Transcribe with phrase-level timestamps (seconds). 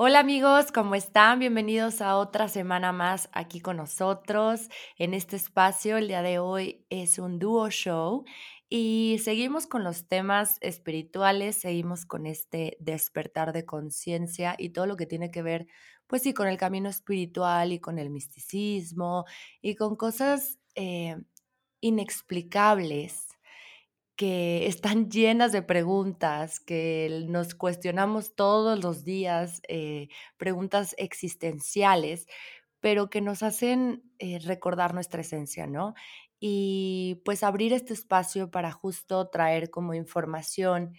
[0.00, 1.40] Hola amigos, ¿cómo están?
[1.40, 5.96] Bienvenidos a otra semana más aquí con nosotros en este espacio.
[5.96, 8.24] El día de hoy es un dúo show
[8.68, 14.96] y seguimos con los temas espirituales, seguimos con este despertar de conciencia y todo lo
[14.96, 15.66] que tiene que ver,
[16.06, 19.24] pues sí, con el camino espiritual y con el misticismo
[19.60, 21.16] y con cosas eh,
[21.80, 23.27] inexplicables
[24.18, 32.26] que están llenas de preguntas, que nos cuestionamos todos los días, eh, preguntas existenciales,
[32.80, 35.94] pero que nos hacen eh, recordar nuestra esencia, ¿no?
[36.40, 40.94] Y pues abrir este espacio para justo traer como información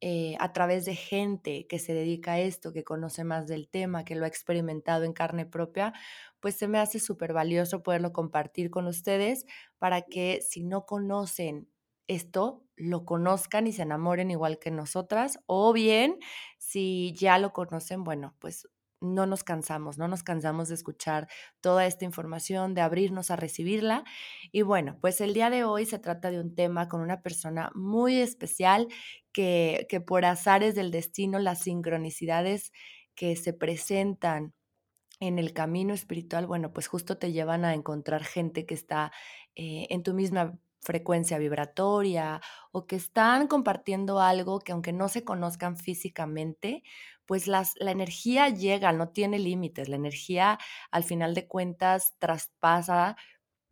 [0.00, 4.04] eh, a través de gente que se dedica a esto, que conoce más del tema,
[4.04, 5.92] que lo ha experimentado en carne propia,
[6.40, 9.46] pues se me hace súper valioso poderlo compartir con ustedes
[9.78, 11.68] para que si no conocen
[12.10, 16.18] esto lo conozcan y se enamoren igual que nosotras, o bien
[16.58, 18.68] si ya lo conocen, bueno, pues
[19.00, 21.28] no nos cansamos, no nos cansamos de escuchar
[21.60, 24.04] toda esta información, de abrirnos a recibirla.
[24.52, 27.70] Y bueno, pues el día de hoy se trata de un tema con una persona
[27.74, 28.88] muy especial
[29.32, 32.72] que, que por azares del destino, las sincronicidades
[33.14, 34.52] que se presentan
[35.20, 39.12] en el camino espiritual, bueno, pues justo te llevan a encontrar gente que está
[39.54, 42.40] eh, en tu misma frecuencia vibratoria
[42.72, 46.82] o que están compartiendo algo que aunque no se conozcan físicamente,
[47.26, 50.58] pues las, la energía llega, no tiene límites, la energía
[50.90, 53.16] al final de cuentas traspasa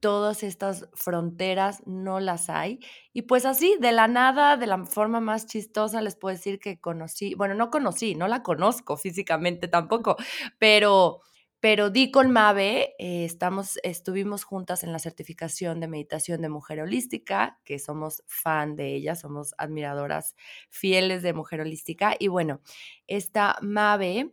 [0.00, 2.78] todas estas fronteras, no las hay.
[3.12, 6.78] Y pues así, de la nada, de la forma más chistosa, les puedo decir que
[6.80, 10.16] conocí, bueno, no conocí, no la conozco físicamente tampoco,
[10.58, 11.20] pero
[11.60, 16.80] pero di con Mabe, eh, estamos, estuvimos juntas en la certificación de meditación de mujer
[16.80, 20.36] holística, que somos fan de ella, somos admiradoras
[20.70, 22.14] fieles de mujer holística.
[22.18, 22.60] Y bueno,
[23.08, 24.30] esta Mabe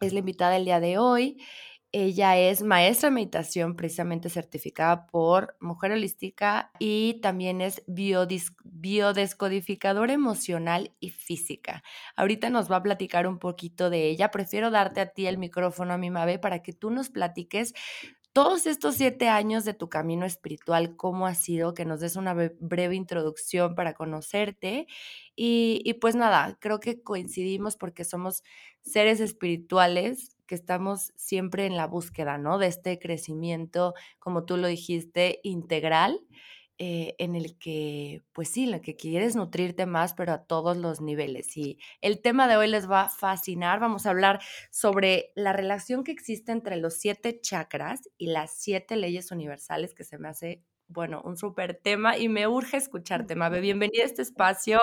[0.00, 1.38] es la invitada del día de hoy
[1.92, 10.92] ella es maestra de meditación precisamente certificada por Mujer Holística y también es biodescodificadora emocional
[11.00, 11.82] y física.
[12.16, 14.30] Ahorita nos va a platicar un poquito de ella.
[14.30, 17.72] Prefiero darte a ti el micrófono, a mi Mabe, para que tú nos platiques
[18.32, 22.34] todos estos siete años de tu camino espiritual, cómo ha sido, que nos des una
[22.34, 24.86] breve introducción para conocerte.
[25.34, 28.42] Y, y pues nada, creo que coincidimos porque somos
[28.82, 32.58] seres espirituales que estamos siempre en la búsqueda, ¿no?
[32.58, 36.20] De este crecimiento, como tú lo dijiste, integral,
[36.78, 41.00] eh, en el que, pues sí, lo que quieres nutrirte más, pero a todos los
[41.00, 41.56] niveles.
[41.56, 43.80] Y el tema de hoy les va a fascinar.
[43.80, 44.40] Vamos a hablar
[44.70, 50.04] sobre la relación que existe entre los siete chakras y las siete leyes universales, que
[50.04, 53.60] se me hace, bueno, un súper tema y me urge escucharte, Mabe.
[53.60, 54.78] Bienvenida a este espacio.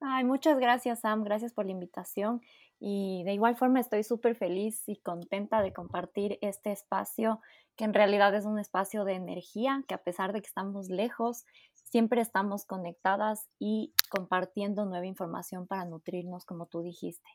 [0.00, 1.22] Ay, muchas gracias, Sam.
[1.22, 2.40] Gracias por la invitación.
[2.80, 7.40] Y de igual forma estoy súper feliz y contenta de compartir este espacio,
[7.76, 11.44] que en realidad es un espacio de energía, que a pesar de que estamos lejos,
[11.74, 17.28] siempre estamos conectadas y compartiendo nueva información para nutrirnos, como tú dijiste.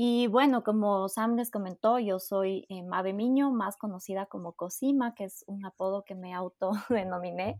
[0.00, 5.12] Y bueno, como Sam les comentó, yo soy eh, Mabe Miño, más conocida como Cosima,
[5.16, 7.56] que es un apodo que me autodenominé.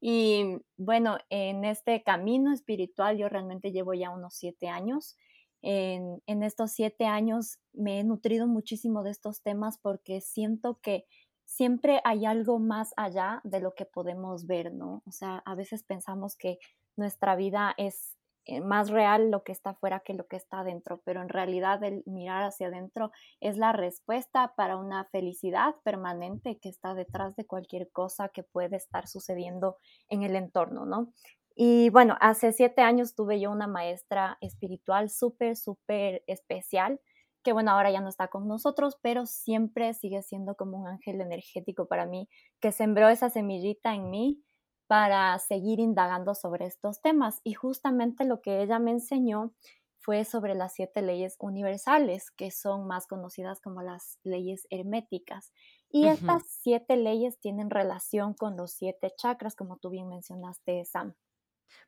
[0.00, 5.16] Y bueno, en este camino espiritual yo realmente llevo ya unos siete años.
[5.62, 11.04] En, estos siete años me he nutrido muchísimo de estos temas porque siento que
[11.44, 15.02] siempre hay algo más allá de lo que podemos ver, ¿no?
[15.06, 16.58] O sea, a veces pensamos que
[16.96, 21.02] nuestra vida es eh, más real lo que está afuera que lo que está adentro,
[21.04, 26.70] pero en realidad el mirar hacia adentro es la respuesta para una felicidad permanente que
[26.70, 29.76] está detrás de cualquier cosa que puede estar sucediendo
[30.08, 31.12] en el entorno, ¿no?
[31.60, 37.00] Y bueno, hace siete años tuve yo una maestra espiritual súper, súper especial,
[37.42, 41.20] que bueno, ahora ya no está con nosotros, pero siempre sigue siendo como un ángel
[41.20, 42.28] energético para mí,
[42.60, 44.40] que sembró esa semillita en mí
[44.86, 47.40] para seguir indagando sobre estos temas.
[47.42, 49.52] Y justamente lo que ella me enseñó
[49.98, 55.52] fue sobre las siete leyes universales, que son más conocidas como las leyes herméticas.
[55.90, 61.16] Y estas siete leyes tienen relación con los siete chakras, como tú bien mencionaste, Sam.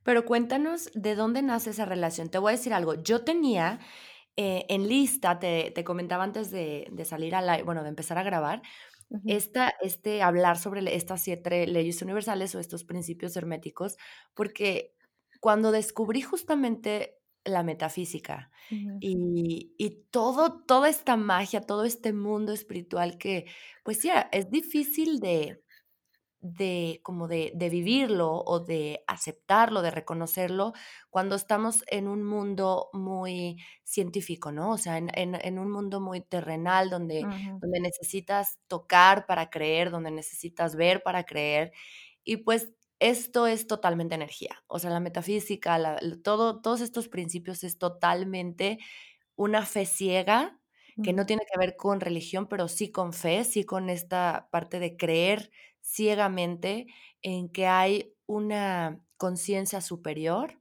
[0.02, 2.30] Pero cuéntanos de dónde nace esa relación.
[2.30, 2.94] Te voy a decir algo.
[2.94, 3.80] Yo tenía
[4.36, 8.62] eh, en lista, te, comentaba antes de, salir a la, bueno, de empezar a grabar,
[9.26, 13.96] este hablar sobre estas siete leyes universales o estos principios herméticos,
[14.34, 14.94] porque
[15.40, 23.18] cuando descubrí justamente la metafísica y, y, todo, toda esta magia, todo este mundo espiritual
[23.18, 23.46] que,
[23.82, 25.62] pues ya, es difícil de,
[26.40, 30.72] de como de, de, vivirlo o de aceptarlo, de reconocerlo,
[31.10, 34.72] cuando estamos en un mundo muy científico, ¿no?
[34.72, 37.22] O sea, en, en, en un mundo muy terrenal, donde,
[37.60, 41.72] donde necesitas tocar para creer, donde necesitas ver para creer.
[42.24, 42.70] Y pues
[43.00, 44.62] esto es totalmente energía.
[44.66, 48.78] O sea, la metafísica, la, todo, todos estos principios es totalmente
[49.36, 50.56] una fe ciega
[51.02, 54.78] que no tiene que ver con religión, pero sí con fe, sí con esta parte
[54.78, 55.50] de creer
[55.82, 56.86] ciegamente
[57.22, 60.58] en que hay una conciencia superior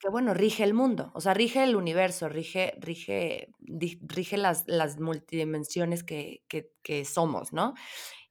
[0.00, 5.00] que, bueno, rige el mundo, o sea, rige el universo, rige, rige, rige las, las
[5.00, 7.74] multidimensiones que, que, que somos, ¿no?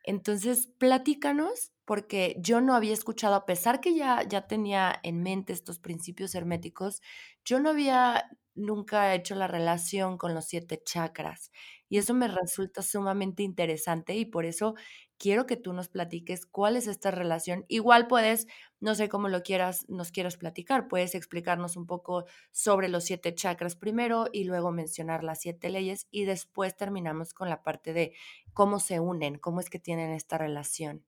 [0.03, 5.53] Entonces, platícanos, porque yo no había escuchado, a pesar que ya, ya tenía en mente
[5.53, 7.01] estos principios herméticos,
[7.45, 11.51] yo no había nunca hecho la relación con los siete chakras.
[11.89, 14.75] Y eso me resulta sumamente interesante y por eso
[15.17, 17.65] quiero que tú nos platiques cuál es esta relación.
[17.67, 18.47] Igual puedes,
[18.79, 23.33] no sé cómo lo quieras, nos quieras platicar, puedes explicarnos un poco sobre los siete
[23.33, 28.13] chakras primero y luego mencionar las siete leyes y después terminamos con la parte de
[28.53, 31.05] cómo se unen, cómo es que tienen esta relación.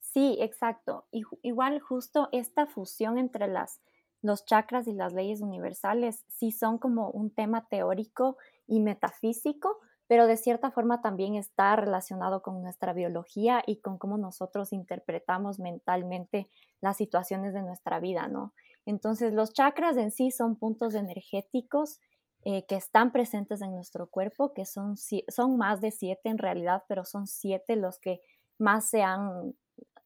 [0.00, 1.06] Sí, exacto.
[1.42, 3.80] igual justo esta fusión entre las
[4.22, 8.36] los chakras y las leyes universales sí son como un tema teórico
[8.66, 9.78] y metafísico,
[10.10, 15.60] pero de cierta forma también está relacionado con nuestra biología y con cómo nosotros interpretamos
[15.60, 18.52] mentalmente las situaciones de nuestra vida, ¿no?
[18.86, 22.00] Entonces, los chakras en sí son puntos energéticos
[22.42, 26.82] eh, que están presentes en nuestro cuerpo, que son, son más de siete en realidad,
[26.88, 28.20] pero son siete los que
[28.58, 29.54] más se han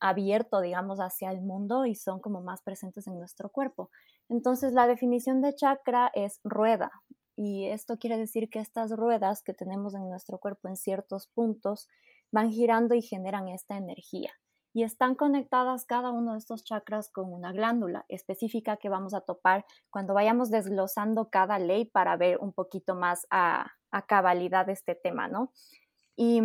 [0.00, 3.88] abierto, digamos, hacia el mundo y son como más presentes en nuestro cuerpo.
[4.28, 6.92] Entonces, la definición de chakra es rueda.
[7.36, 11.88] Y esto quiere decir que estas ruedas que tenemos en nuestro cuerpo en ciertos puntos
[12.30, 14.30] van girando y generan esta energía.
[14.72, 19.20] Y están conectadas cada uno de estos chakras con una glándula específica que vamos a
[19.20, 24.96] topar cuando vayamos desglosando cada ley para ver un poquito más a, a cabalidad este
[24.96, 25.52] tema, ¿no?
[26.16, 26.42] Y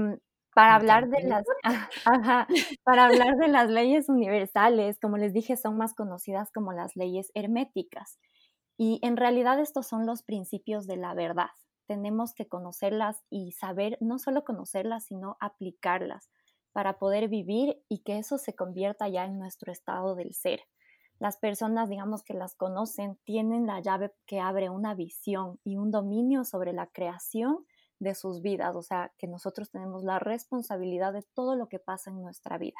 [0.53, 1.45] para hablar de las
[2.83, 7.31] para hablar de las leyes universales, como les dije, son más conocidas como las leyes
[7.33, 8.19] herméticas.
[8.81, 11.49] Y en realidad estos son los principios de la verdad.
[11.85, 16.29] Tenemos que conocerlas y saber no solo conocerlas, sino aplicarlas
[16.71, 20.61] para poder vivir y que eso se convierta ya en nuestro estado del ser.
[21.19, 25.91] Las personas, digamos, que las conocen, tienen la llave que abre una visión y un
[25.91, 27.65] dominio sobre la creación
[27.99, 32.11] de sus vidas, o sea, que nosotros tenemos la responsabilidad de todo lo que pasa
[32.11, 32.79] en nuestra vida.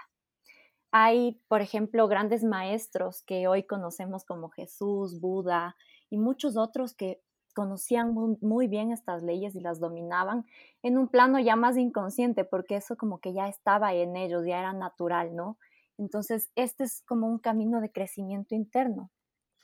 [0.92, 5.76] Hay, por ejemplo, grandes maestros que hoy conocemos como Jesús, Buda
[6.10, 7.22] y muchos otros que
[7.54, 10.46] conocían muy, bien estas leyes y las dominaban
[10.82, 14.60] en un plano ya más inconsciente, porque eso como que ya estaba en ellos, ya
[14.60, 15.58] era natural, ¿no?
[15.98, 19.12] Entonces, este es como un camino de crecimiento interno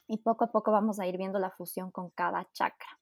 [0.07, 2.99] y poco a poco vamos a ir viendo la fusión con cada chakra.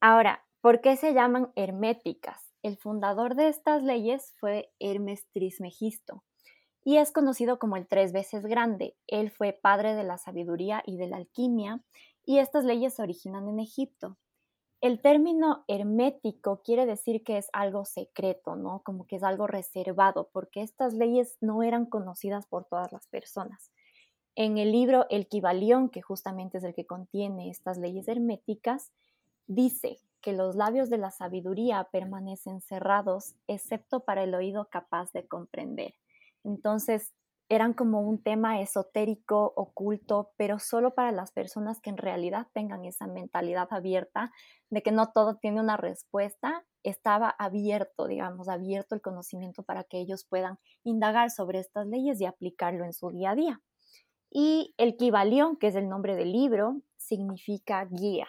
[0.00, 2.52] Ahora, ¿Por qué se llaman herméticas?
[2.62, 6.24] El fundador de estas leyes fue Hermes Trismegisto
[6.88, 8.96] y es conocido como el tres veces grande.
[9.06, 11.82] Él fue padre de la sabiduría y de la alquimia
[12.24, 14.16] y estas leyes se originan en Egipto.
[14.80, 18.80] El término hermético quiere decir que es algo secreto, ¿no?
[18.84, 23.70] Como que es algo reservado, porque estas leyes no eran conocidas por todas las personas.
[24.34, 28.92] En el libro El Kibalión, que justamente es el que contiene estas leyes herméticas,
[29.46, 35.26] dice que los labios de la sabiduría permanecen cerrados, excepto para el oído capaz de
[35.28, 35.92] comprender.
[36.44, 37.12] Entonces,
[37.48, 42.84] eran como un tema esotérico, oculto, pero solo para las personas que en realidad tengan
[42.84, 44.32] esa mentalidad abierta
[44.68, 49.98] de que no todo tiene una respuesta, estaba abierto, digamos, abierto el conocimiento para que
[49.98, 53.62] ellos puedan indagar sobre estas leyes y aplicarlo en su día a día.
[54.30, 58.26] Y el Kibalión, que es el nombre del libro, significa guía,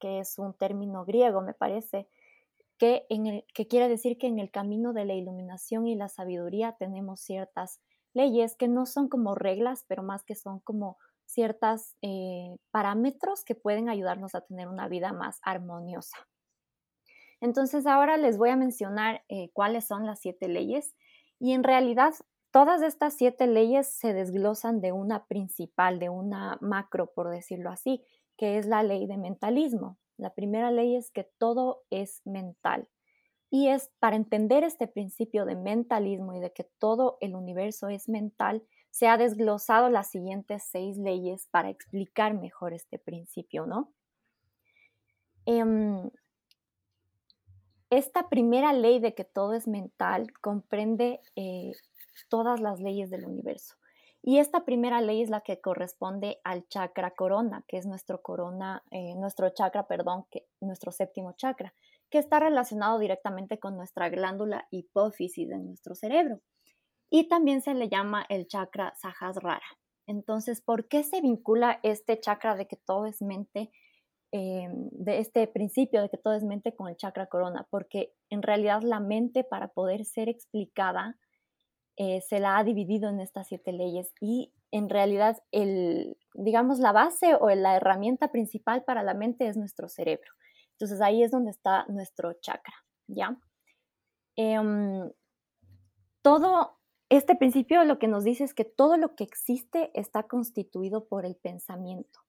[0.00, 2.08] que es un término griego, me parece,
[2.78, 3.06] que,
[3.68, 7.80] quiere decir que en el camino de la iluminación y la sabiduría tenemos ciertas
[8.14, 13.54] leyes que no son como reglas, pero más que son como ciertos eh, parámetros que
[13.54, 16.16] pueden ayudarnos a tener una vida más armoniosa.
[17.40, 20.94] Entonces ahora les voy a mencionar eh, cuáles son las siete leyes
[21.38, 22.14] y en realidad
[22.50, 28.02] todas estas siete leyes se desglosan de una principal, de una macro, por decirlo así,
[28.38, 29.98] que es la ley de mentalismo.
[30.16, 32.88] La primera ley es que todo es mental.
[33.50, 38.08] Y es para entender este principio de mentalismo y de que todo el universo es
[38.08, 43.92] mental, se ha desglosado las siguientes seis leyes para explicar mejor este principio, ¿no?
[45.44, 46.10] Em,
[47.90, 51.72] esta primera ley de que todo es mental comprende eh,
[52.28, 53.76] todas las leyes del universo.
[54.28, 58.82] Y esta primera ley es la que corresponde al chakra corona, que es nuestro corona,
[58.90, 61.72] eh, nuestro chakra, perdón, que, nuestro séptimo chakra,
[62.10, 66.40] que está relacionado directamente con nuestra glándula hipófisis de nuestro cerebro.
[67.08, 69.78] Y también se le llama el chakra Sahasrara.
[70.08, 73.70] Entonces, ¿por qué se vincula este chakra de que todo es mente,
[74.32, 77.68] eh, de este principio de que todo es mente con el chakra corona?
[77.70, 81.16] Porque en realidad la mente para poder ser explicada
[81.96, 86.92] eh, se la ha dividido en estas siete leyes y en realidad el, digamos, la
[86.92, 90.30] base o la herramienta principal para la mente es nuestro cerebro.
[90.72, 92.74] Entonces ahí es donde está nuestro chakra,
[93.06, 93.38] ¿ya?
[94.36, 95.10] Em,
[96.20, 96.76] todo
[97.08, 101.24] este principio lo que nos dice es que todo lo que existe está constituido por
[101.24, 102.20] el pensamiento.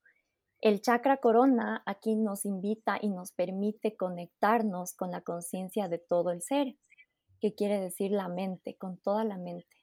[0.62, 6.32] El chakra corona aquí nos invita y nos permite conectarnos con la conciencia de todo
[6.32, 6.78] el ser
[7.40, 9.78] que quiere decir la mente, con toda la mente.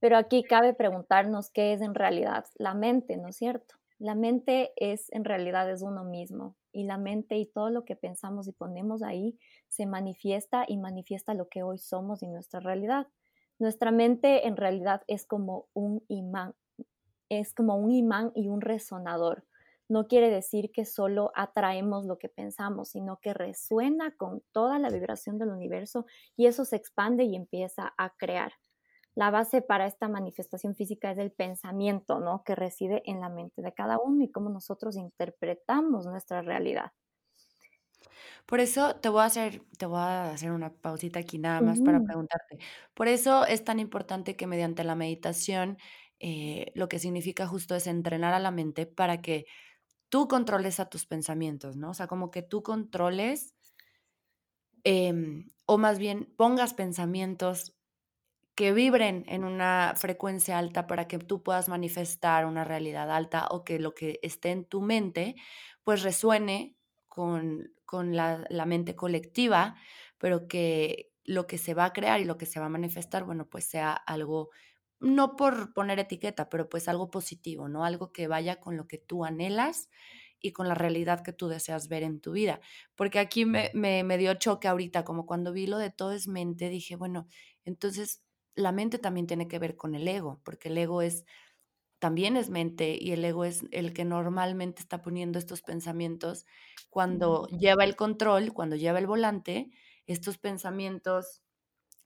[0.00, 3.76] Pero aquí cabe preguntarnos qué es en realidad la mente, ¿no es cierto?
[3.98, 7.96] La mente es en realidad es uno mismo y la mente y todo lo que
[7.96, 13.06] pensamos y ponemos ahí se manifiesta y manifiesta lo que hoy somos y nuestra realidad.
[13.58, 16.54] Nuestra mente en realidad es como un imán,
[17.28, 19.44] es como un imán y un resonador
[19.88, 24.90] no quiere decir que solo atraemos lo que pensamos, sino que resuena con toda la
[24.90, 28.52] vibración del universo y eso se expande y empieza a crear.
[29.14, 32.42] La base para esta manifestación física es el pensamiento, ¿no?
[32.44, 36.92] Que reside en la mente de cada uno y cómo nosotros interpretamos nuestra realidad.
[38.46, 41.80] Por eso te voy a hacer, te voy a hacer una pausita aquí nada más
[41.80, 42.58] para preguntarte.
[42.94, 45.78] Por eso es tan importante que mediante la meditación,
[46.20, 49.46] eh, lo que significa justo es entrenar a la mente para que
[50.14, 51.90] tú controles a tus pensamientos, ¿no?
[51.90, 53.52] O sea, como que tú controles,
[54.84, 57.74] em, o más bien pongas pensamientos
[58.54, 63.64] que vibren en una frecuencia alta para que tú puedas manifestar una realidad alta o
[63.64, 65.34] que lo que esté en tu mente,
[65.82, 66.76] pues resuene
[67.08, 69.74] con, con la, la mente colectiva,
[70.18, 73.24] pero que lo que se va a crear y lo que se va a manifestar,
[73.24, 74.50] bueno, pues sea algo
[75.00, 77.84] no por poner etiqueta, pero pues algo positivo, ¿no?
[77.84, 79.88] Algo que vaya con lo que tú anhelas
[80.40, 82.60] y con la realidad que tú deseas ver en tu vida.
[82.96, 86.68] Porque aquí me, me, dio choque ahorita, como cuando vi lo de todo es mente,
[86.68, 87.26] dije, bueno,
[87.64, 88.22] entonces
[88.54, 91.24] la mente también tiene que ver con el ego, porque el ego es,
[91.98, 96.44] también es mente y el ego es el que normalmente está poniendo estos pensamientos
[96.90, 99.70] cuando lleva el control, cuando lleva el volante,
[100.06, 101.43] estos pensamientos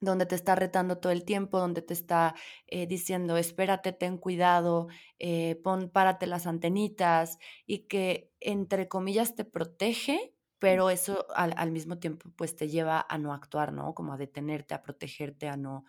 [0.00, 2.34] donde te está retando todo el tiempo, donde te está
[2.66, 4.88] eh, diciendo, espérate, ten cuidado,
[5.18, 11.70] eh, pon, párate las antenitas y que, entre comillas, te protege, pero eso al, al,
[11.70, 13.94] mismo tiempo pues te lleva a no actuar, ¿no?
[13.94, 15.84] Como a detenerte, a protegerte, a no,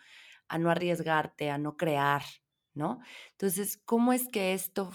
[0.48, 2.22] a no arriesgarte, a no crear,
[2.74, 3.00] ¿no?
[3.32, 4.90] Entonces, ¿cómo es que esto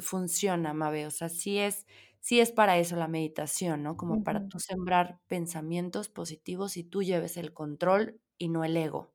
[0.00, 1.06] funciona, Mabe?
[1.06, 1.86] O sea, sí es
[2.20, 3.96] sí es para eso la meditación, ¿no?
[3.96, 9.14] Como para tú sembrar pensamientos positivos y tú lleves el control y no el ego.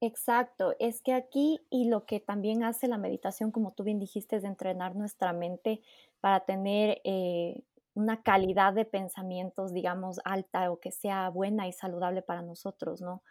[0.00, 4.34] Exacto, es que aquí y lo que también hace la meditación, como tú bien dijiste,
[4.36, 5.80] es entrenar nuestra mente
[6.20, 7.62] para tener eh,
[7.94, 13.22] una calidad de pensamientos, digamos, alta o que sea buena y saludable para nosotros, ¿no?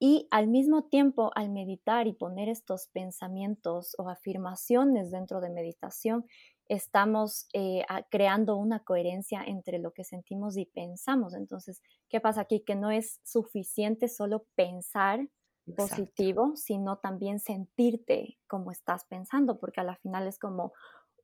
[0.00, 6.26] Y al mismo tiempo, al meditar y poner estos pensamientos o afirmaciones dentro de meditación,
[6.68, 11.34] estamos eh, creando una coherencia entre lo que sentimos y pensamos.
[11.34, 12.60] Entonces, ¿qué pasa aquí?
[12.60, 15.28] Que no es suficiente solo pensar
[15.76, 20.72] positivo, sino también sentirte como estás pensando, porque a la final es como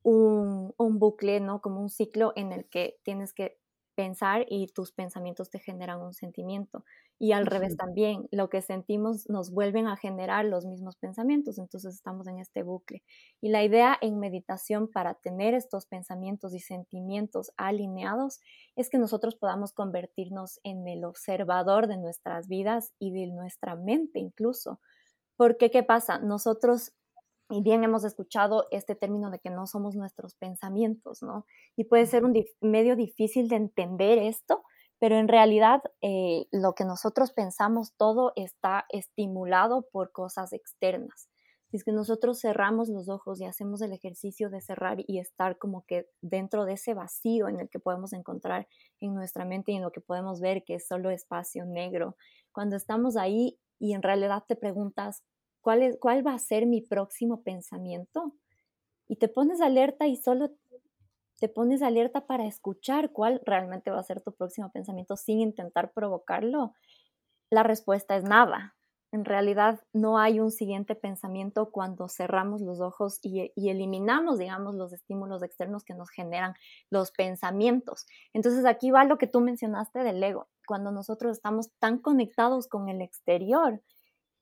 [0.03, 1.61] un, un bucle, ¿no?
[1.61, 3.57] Como un ciclo en el que tienes que
[3.95, 6.83] pensar y tus pensamientos te generan un sentimiento.
[7.17, 11.95] Y al revés también, lo que sentimos nos vuelven a generar los mismos pensamientos, entonces
[11.95, 13.03] estamos en este bucle.
[13.41, 18.41] Y la idea en meditación para tener estos pensamientos y sentimientos alineados
[18.75, 24.19] es que nosotros podamos convertirnos en el observador de nuestras vidas y de nuestra mente
[24.19, 24.79] incluso.
[25.37, 26.19] Porque, ¿qué pasa?
[26.19, 26.93] Nosotros
[27.49, 31.45] y bien hemos escuchado este término de que no somos nuestros pensamientos, ¿no?
[31.75, 34.63] Y puede ser un medio difícil de entender esto,
[34.99, 41.29] pero en realidad eh, lo que nosotros pensamos todo está estimulado por cosas externas.
[41.69, 45.57] Si es que nosotros cerramos los ojos y hacemos el ejercicio de cerrar y estar
[45.57, 48.67] como que dentro de ese vacío en el que podemos encontrar
[48.99, 52.15] en nuestra mente y en lo que podemos ver que es solo espacio negro,
[52.51, 55.23] cuando estamos ahí y en realidad te preguntas,
[55.65, 58.35] ¿cuál, es, cuál va a ser mi próximo pensamiento?
[59.07, 60.51] Y te pones alerta y solo
[61.39, 65.91] te pones alerta para escuchar cuál realmente va a ser tu próximo pensamiento sin intentar
[65.91, 66.73] provocarlo,
[67.49, 68.75] la respuesta es nada.
[69.11, 74.93] En realidad no hay un siguiente pensamiento cuando cerramos los ojos y, eliminamos, digamos, los
[74.93, 76.53] estímulos externos que nos generan
[76.91, 78.05] los pensamientos.
[78.33, 80.47] Entonces aquí va lo que tú mencionaste del ego.
[80.67, 83.81] Cuando nosotros estamos tan conectados con el exterior,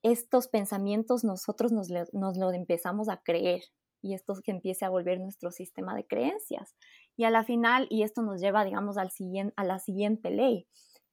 [0.03, 3.63] estos pensamientos nosotros nos, nos lo empezamos a creer
[4.03, 6.75] y esto que empiece a volver nuestro sistema de creencias.
[7.15, 10.67] Y a la final, y esto nos lleva, digamos, al siguiente, a la siguiente ley,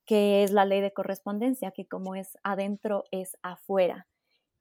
[0.05, 4.09] que es la ley de correspondencia, que como es adentro es afuera.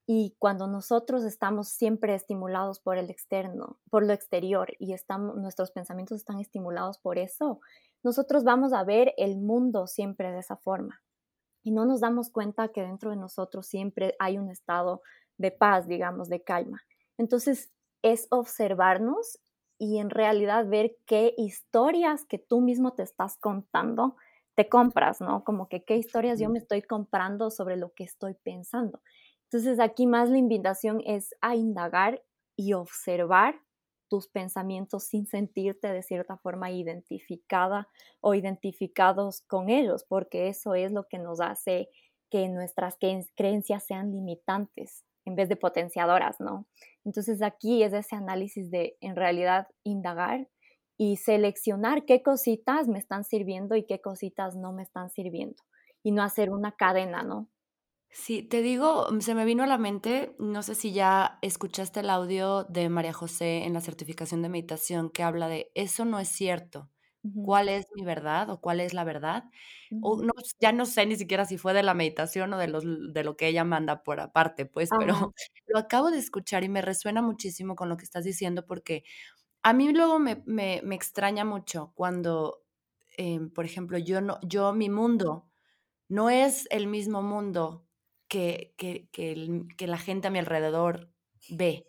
[0.06, 5.72] Y cuando nosotros estamos siempre estimulados por el externo, por lo exterior, y estamos, nuestros
[5.72, 7.60] pensamientos están estimulados por eso,
[8.02, 11.00] nosotros vamos a ver el mundo siempre de esa forma.
[11.70, 15.02] Y no nos damos cuenta que dentro de nosotros siempre hay un estado
[15.38, 16.82] de paz, digamos, de calma.
[17.16, 17.70] Entonces,
[18.02, 19.38] es observarnos
[19.78, 24.16] y en realidad ver qué historias que tú mismo te estás contando
[24.56, 25.44] te compras, ¿no?
[25.44, 29.00] Como que qué historias yo me estoy comprando sobre lo que estoy pensando.
[29.44, 32.20] Entonces aquí más la invitación es a indagar
[32.56, 33.60] y observar
[34.10, 37.88] tus pensamientos sin sentirte de cierta forma identificada
[38.20, 41.88] o identificados con ellos, porque eso es lo que nos hace
[42.30, 42.98] que nuestras
[43.36, 46.66] creencias sean limitantes en vez de potenciadoras, ¿no?
[47.04, 50.48] Entonces aquí es ese análisis de en realidad indagar
[50.98, 55.62] y seleccionar qué cositas me están sirviendo y qué cositas no me están sirviendo
[56.02, 57.48] y no hacer una cadena, ¿no?
[58.12, 62.10] Sí, te digo, se me vino a la mente, no sé si ya escuchaste el
[62.10, 66.28] audio de María José en la certificación de meditación que habla de eso no es
[66.28, 66.90] cierto
[67.40, 69.44] cuál es mi verdad o cuál es la verdad.
[70.00, 72.84] O no, ya no sé ni siquiera si fue de la meditación o de, los,
[73.12, 75.14] de lo que ella manda por aparte, pues, pero
[75.66, 79.04] lo acabo de escuchar y me resuena muchísimo con lo que estás diciendo porque
[79.62, 82.62] a mí luego me, me, me extraña mucho cuando,
[83.18, 85.48] em, por ejemplo, yo, no, yo, mi mundo
[86.08, 87.86] no es el mismo mundo
[88.30, 91.10] que, que, que, que la gente a mi alrededor
[91.50, 91.88] ve.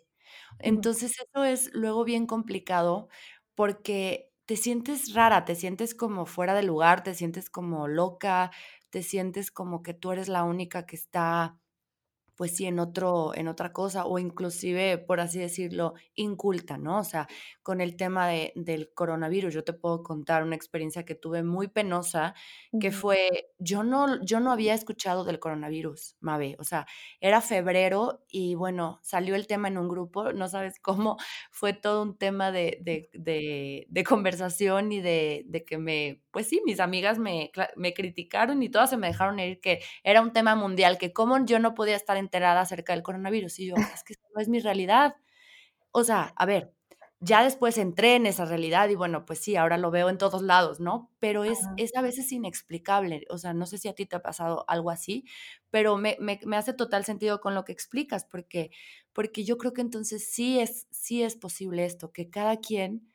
[0.58, 3.08] Entonces eso es luego bien complicado
[3.54, 8.50] porque te sientes rara, te sientes como fuera de lugar, te sientes como loca,
[8.90, 11.58] te sientes como que tú eres la única que está
[12.42, 16.98] pues sí, en, otro, en otra cosa o inclusive, por así decirlo, inculta, ¿no?
[16.98, 17.28] O sea,
[17.62, 21.68] con el tema de, del coronavirus, yo te puedo contar una experiencia que tuve muy
[21.68, 22.34] penosa,
[22.80, 26.84] que fue, yo no, yo no había escuchado del coronavirus, Mabe, o sea,
[27.20, 31.18] era febrero y bueno, salió el tema en un grupo, no sabes cómo,
[31.52, 36.60] fue todo un tema de, de, de, de conversación y de, que me, pues sí,
[36.64, 40.56] mis amigas me, me criticaron y todas se me dejaron ir que era un tema
[40.56, 43.58] mundial, que cómo yo no podía estar enterada acerca del coronavirus.
[43.58, 45.16] Y yo, es que no es mi realidad.
[45.90, 46.72] O sea, a ver,
[47.20, 50.42] ya después entré en esa realidad y bueno, pues sí, ahora lo veo en todos
[50.42, 51.10] lados, ¿no?
[51.20, 53.26] Pero es, es a veces inexplicable.
[53.28, 55.24] O sea, no sé si a ti te ha pasado algo así,
[55.70, 58.70] pero me, me, me, hace total sentido con lo que explicas, porque,
[59.12, 63.06] porque yo creo que entonces sí es, sí es posible esto, que cada quien,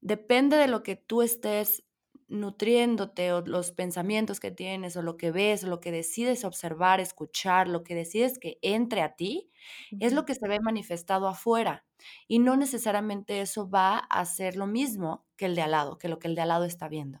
[0.00, 1.83] depende de lo que tú estés
[2.28, 7.00] nutriéndote o los pensamientos que tienes o lo que ves o lo que decides observar,
[7.00, 9.50] escuchar, lo que decides que entre a ti,
[9.98, 11.84] es lo que se ve manifestado afuera.
[12.28, 16.08] Y no necesariamente eso va a ser lo mismo que el de al lado, que
[16.08, 17.20] lo que el de al lado está viendo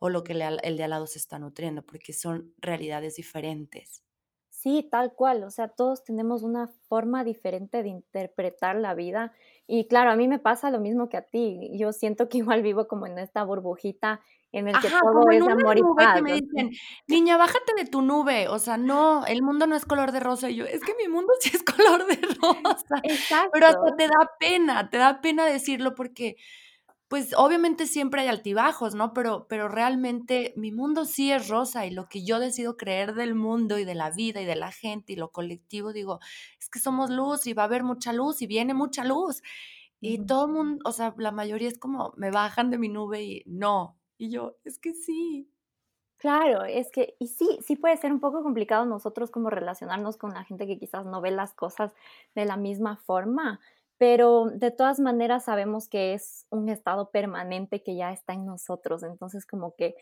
[0.00, 4.02] o lo que el de al lado se está nutriendo, porque son realidades diferentes.
[4.52, 9.32] Sí, tal cual, o sea, todos tenemos una forma diferente de interpretar la vida
[9.66, 12.62] y claro, a mí me pasa lo mismo que a ti, yo siento que igual
[12.62, 14.20] vivo como en esta burbujita
[14.52, 16.16] en el que todo es amor y paz.
[16.16, 16.70] Que me dicen,
[17.06, 18.48] niña, bájate de tu nube.
[18.48, 20.50] O sea, no, el mundo no es color de rosa.
[20.50, 21.62] Y yo, es que mi mundo sí es
[21.98, 23.00] color de rosa.
[23.02, 23.50] Exacto.
[23.52, 26.36] Pero hasta te da pena, te da pena decirlo porque,
[27.08, 29.12] pues obviamente siempre hay altibajos, ¿no?
[29.12, 33.34] Pero, pero realmente mi mundo sí es rosa y lo que yo decido creer del
[33.34, 36.20] mundo y de la vida y de la gente y lo colectivo, digo,
[36.58, 39.42] es que somos luz y va a haber mucha luz y viene mucha luz.
[40.00, 43.22] Y todo el mundo, o sea, la mayoría es como, me bajan de mi nube
[43.22, 45.50] y no, y yo, es que sí.
[46.18, 50.34] Claro, es que, y sí, sí puede ser un poco complicado nosotros como relacionarnos con
[50.34, 51.94] la gente que quizás no ve las cosas
[52.34, 53.58] de la misma forma,
[53.96, 59.02] pero de todas maneras sabemos que es un estado permanente que ya está en nosotros,
[59.02, 59.94] entonces como que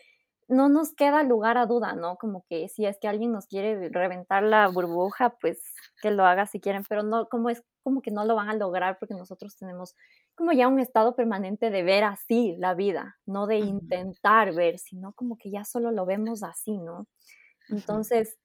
[0.49, 2.17] no nos queda lugar a duda, ¿no?
[2.17, 5.61] Como que si es que alguien nos quiere reventar la burbuja, pues
[6.01, 8.55] que lo haga si quieren, pero no, como es como que no lo van a
[8.55, 9.95] lograr porque nosotros tenemos
[10.35, 15.13] como ya un estado permanente de ver así la vida, no de intentar ver, sino
[15.13, 17.07] como que ya solo lo vemos así, ¿no?
[17.69, 18.37] Entonces,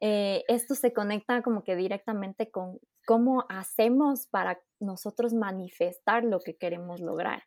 [0.00, 6.56] eh, esto se conecta como que directamente con cómo hacemos para nosotros manifestar lo que
[6.56, 7.42] queremos lograr.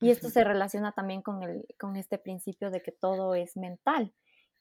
[0.00, 4.12] Y esto se relaciona también con, el, con este principio de que todo es mental.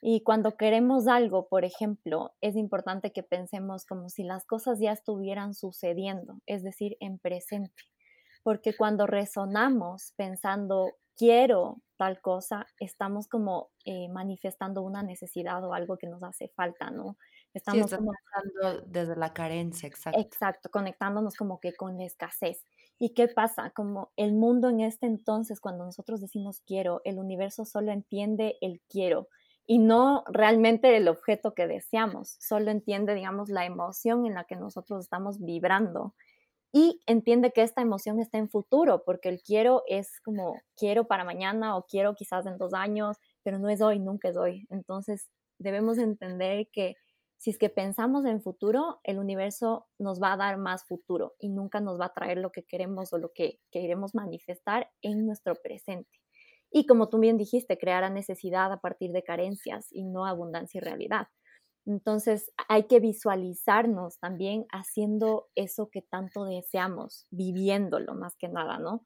[0.02, 4.92] Y cuando queremos algo, por ejemplo, es importante que pensemos como si las cosas ya
[4.92, 7.84] estuvieran sucediendo, es decir, en presente.
[8.44, 15.98] Porque cuando resonamos pensando quiero tal cosa, estamos como eh, manifestando una necesidad o algo
[15.98, 17.18] que nos hace falta, ¿no?
[17.56, 18.12] Estamos como,
[18.86, 20.20] desde la carencia, exacto.
[20.20, 22.64] Exacto, conectándonos como que con la escasez.
[23.00, 23.72] ¿Y qué pasa?
[23.72, 28.82] Como el mundo en este entonces, cuando nosotros decimos quiero, el universo solo entiende el
[28.90, 29.28] quiero
[29.68, 34.56] y no realmente el objeto que deseamos, solo entiende, digamos, la emoción en la que
[34.56, 36.16] nosotros estamos vibrando
[36.74, 41.24] y entiende que esta emoción está en futuro, porque el quiero es como quiero para
[41.24, 44.68] mañana o quiero quizás en dos años, pero no es hoy, nunca es hoy.
[44.70, 45.30] Entonces
[45.60, 46.96] debemos entender que
[47.38, 51.50] si es que pensamos en futuro, el universo nos va a dar más futuro y
[51.50, 55.56] nunca nos va a traer lo que queremos o lo que queremos manifestar en nuestro
[55.56, 56.20] presente.
[56.72, 60.82] Y como tú bien dijiste, crear necesidad a partir de carencias y no abundancia y
[60.82, 61.28] realidad.
[61.86, 69.06] Entonces hay que visualizarnos también haciendo eso que tanto deseamos, viviéndolo más que nada, ¿no?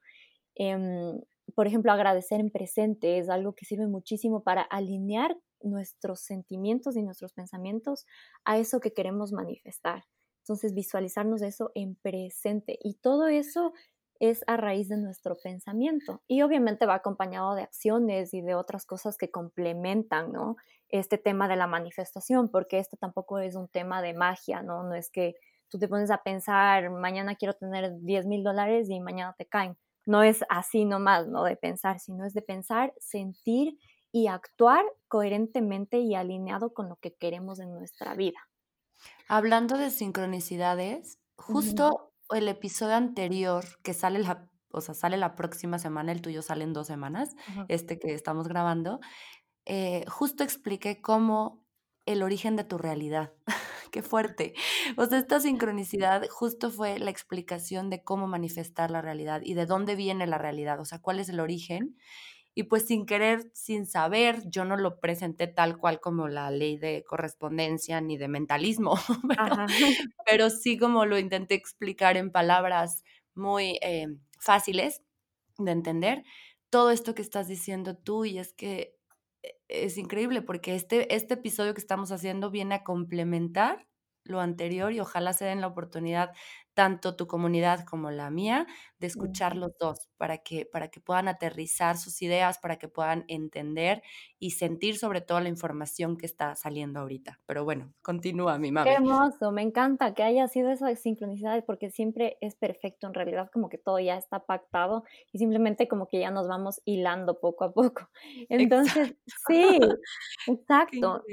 [0.56, 1.22] Em,
[1.56, 7.04] por ejemplo, agradecer en presente es algo que sirve muchísimo para alinear nuestros sentimientos y
[7.04, 8.06] nuestros pensamientos
[8.46, 10.06] a eso que queremos manifestar.
[10.44, 12.78] Entonces, visualizarnos eso en presente.
[12.82, 13.74] Y todo eso
[14.20, 16.22] es a raíz de nuestro pensamiento.
[16.28, 20.58] Y obviamente va acompañado de acciones y de otras cosas que complementan, ¿no?
[20.90, 24.84] Este tema de la manifestación, porque esto tampoco es un tema de magia, ¿no?
[24.84, 25.34] No es que
[25.70, 29.76] tú te pones a pensar, mañana quiero tener 10 mil dólares y mañana te caen.
[30.06, 31.44] No es así nomás, ¿no?
[31.44, 33.78] De pensar, sino es de pensar, sentir
[34.12, 38.50] y actuar coherentemente y alineado con lo que queremos en nuestra vida.
[39.28, 45.80] Hablando de sincronicidades, justo el episodio anterior que sale la, o sea, sale la próxima
[45.80, 47.36] semana, el tuyo sale en dos semanas,
[47.68, 49.00] este que estamos grabando,
[49.66, 51.64] eh, justo expliqué cómo
[52.06, 53.34] el origen de tu realidad.
[53.92, 54.54] Qué fuerte.
[54.96, 59.66] O sea, esta sincronicidad justo fue la explicación de cómo manifestar la realidad y de
[59.66, 61.98] dónde viene la realidad, o sea, cuál es el origen
[62.54, 66.78] y pues sin querer, sin saber, yo no lo presenté tal cual como la ley
[66.78, 68.96] de correspondencia ni de mentalismo,
[70.26, 73.04] pero, sí como lo intenté explicar en palabras
[73.36, 74.08] muy eh,
[74.40, 75.02] fáciles
[75.58, 76.24] de entender,
[76.70, 78.98] todo esto que estás diciendo tú y es que
[79.44, 83.88] eh, es increíble porque este, este episodio que estamos haciendo viene a complementar
[84.24, 86.32] lo anterior y ojalá se den la oportunidad
[86.74, 88.66] tanto tu comunidad como la mía
[88.98, 93.26] de escuchar los dos para que para que puedan aterrizar sus ideas, para que puedan
[93.28, 94.02] entender
[94.40, 97.40] y sentir sobre todo la información que está saliendo ahorita.
[97.46, 98.86] Pero bueno, continúa mi mamá.
[98.86, 103.50] Qué hermoso, me encanta que haya sido esa sincronicidad porque siempre es perfecto, en realidad
[103.52, 107.66] como que todo ya está pactado y simplemente como que ya nos vamos hilando poco
[107.66, 108.10] a poco.
[108.50, 109.16] Entonces,
[109.48, 109.80] sí,
[110.48, 111.24] exacto.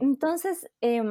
[0.00, 1.02] Entonces, eh,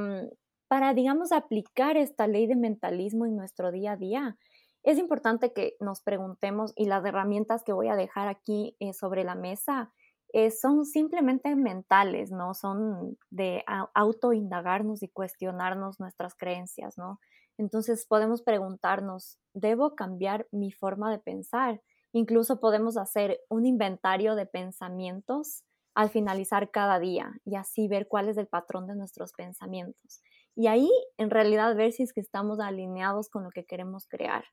[0.68, 4.38] para, digamos, aplicar esta ley de mentalismo en nuestro día a día,
[4.84, 9.24] es importante que nos preguntemos y las herramientas que voy a dejar aquí eh, sobre
[9.24, 9.92] la mesa
[10.34, 12.54] eh, son simplemente mentales, ¿no?
[12.54, 17.20] Son de autoindagarnos y cuestionarnos nuestras creencias, ¿no?
[17.58, 21.82] Entonces podemos preguntarnos, ¿debo cambiar mi forma de pensar?
[22.14, 25.64] Incluso podemos hacer un inventario de pensamientos
[25.96, 30.22] al finalizar cada día y así ver cuál es el patrón de nuestros pensamientos.
[30.58, 34.44] Y ahí en realidad ver si es que estamos alineados con lo que queremos crear.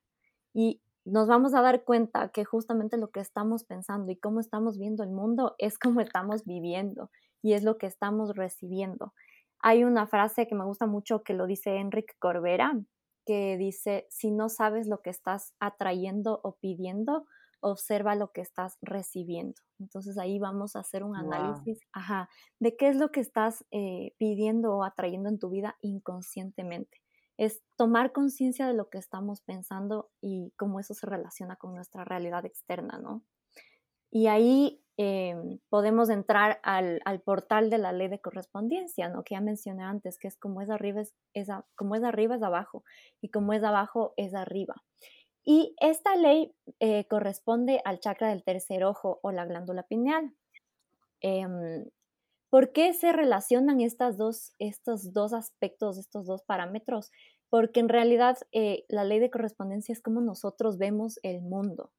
[0.53, 4.77] Y nos vamos a dar cuenta que justamente lo que estamos pensando y cómo estamos
[4.77, 7.09] viendo el mundo es como estamos viviendo
[7.41, 9.15] y es lo que estamos recibiendo.
[9.59, 12.79] Hay una frase que me gusta mucho que lo dice Enrique Corbera,
[13.25, 17.25] que dice, si no sabes lo que estás atrayendo o pidiendo,
[17.59, 19.61] observa lo que estás recibiendo.
[19.79, 24.13] Entonces ahí vamos a hacer un análisis ajá, de qué es lo que estás eh,
[24.17, 27.01] pidiendo o atrayendo en tu vida inconscientemente.
[27.37, 32.05] Es tomar conciencia de lo que estamos pensando y cómo eso se relaciona con nuestra
[32.05, 33.23] realidad externa, ¿no?
[34.11, 39.25] Y ahí em, podemos entrar al, portal de la ley de correspondencia, ¿no?
[39.25, 42.41] Que ya mencioné antes, que es como es arriba es, es como es arriba es
[42.41, 42.85] abajo
[43.19, 44.75] y como es abajo es arriba.
[45.45, 50.33] Y esta ley eh, corresponde al chakra del tercer ojo o la glándula pineal.
[51.21, 51.85] Em,
[52.49, 57.11] ¿Por qué se relacionan estas dos, estos dos aspectos, estos dos parámetros?
[57.49, 61.91] Porque en realidad eh, la ley de correspondencia es como nosotros vemos el mundo.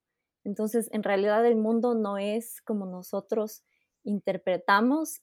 [0.45, 3.65] Entonces, en realidad el mundo no es como nosotros
[4.03, 5.23] interpretamos,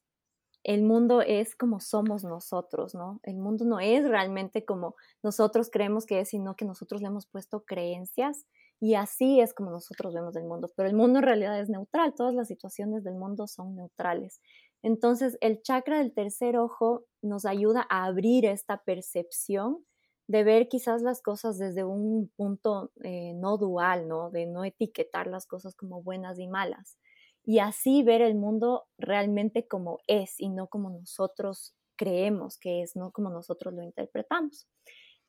[0.64, 3.20] el mundo es como somos nosotros, ¿no?
[3.24, 7.26] El mundo no es realmente como nosotros creemos que es, sino que nosotros le hemos
[7.28, 8.46] puesto creencias
[8.80, 10.72] y así es como nosotros vemos el mundo.
[10.76, 14.42] Pero el mundo en realidad es neutral, todas las situaciones del mundo son neutrales.
[14.82, 19.86] Entonces, el chakra del tercer ojo nos ayuda a abrir esta percepción
[20.28, 24.30] de ver quizás las cosas desde un punto eh, no dual, ¿no?
[24.32, 26.98] De no etiquetar las cosas como buenas y malas.
[27.46, 32.96] Y así ver el mundo realmente como es y no como nosotros creemos que es,
[32.96, 34.68] no como nosotros lo interpretamos.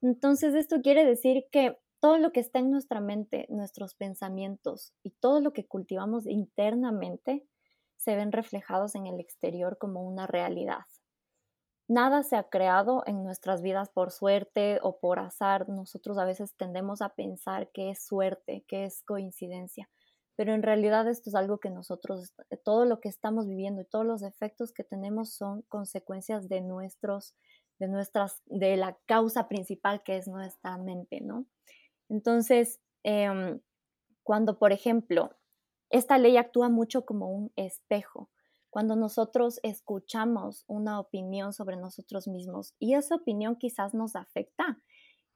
[0.00, 5.10] Entonces, esto quiere decir que todo lo que está en nuestra mente, nuestros pensamientos y
[5.12, 7.46] todo lo que cultivamos internamente
[7.96, 10.84] se ven reflejados en el exterior como una realidad.
[11.88, 15.68] Nada se ha creado en nuestras vidas por suerte o por azar.
[15.68, 19.88] Nosotros a veces tendemos a pensar que es suerte, que es coincidencia,
[20.36, 23.84] pero en realidad esto es algo que nosotros, eh, todo lo que estamos viviendo y
[23.84, 27.34] todos los efectos que tenemos son consecuencias de nuestros,
[27.78, 31.46] de nuestras, de la causa principal que es nuestra mente, ¿no?
[32.08, 33.60] Entonces, em,
[34.22, 35.30] cuando, por ejemplo,
[35.90, 38.30] esta ley actúa mucho como un espejo.
[38.70, 44.80] Cuando nosotros escuchamos una opinión sobre nosotros mismos y esa opinión quizás nos afecta,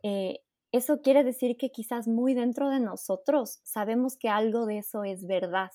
[0.03, 0.41] eh,
[0.73, 5.27] eso quiere decir que quizás muy dentro de nosotros sabemos que algo de eso es
[5.27, 5.71] verdad,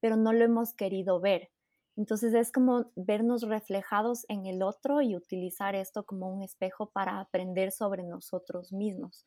[0.00, 1.50] pero no lo hemos querido ver.
[1.96, 7.20] Entonces es como vernos reflejados en el otro y utilizar esto como un espejo para
[7.20, 9.26] aprender sobre nosotros mismos.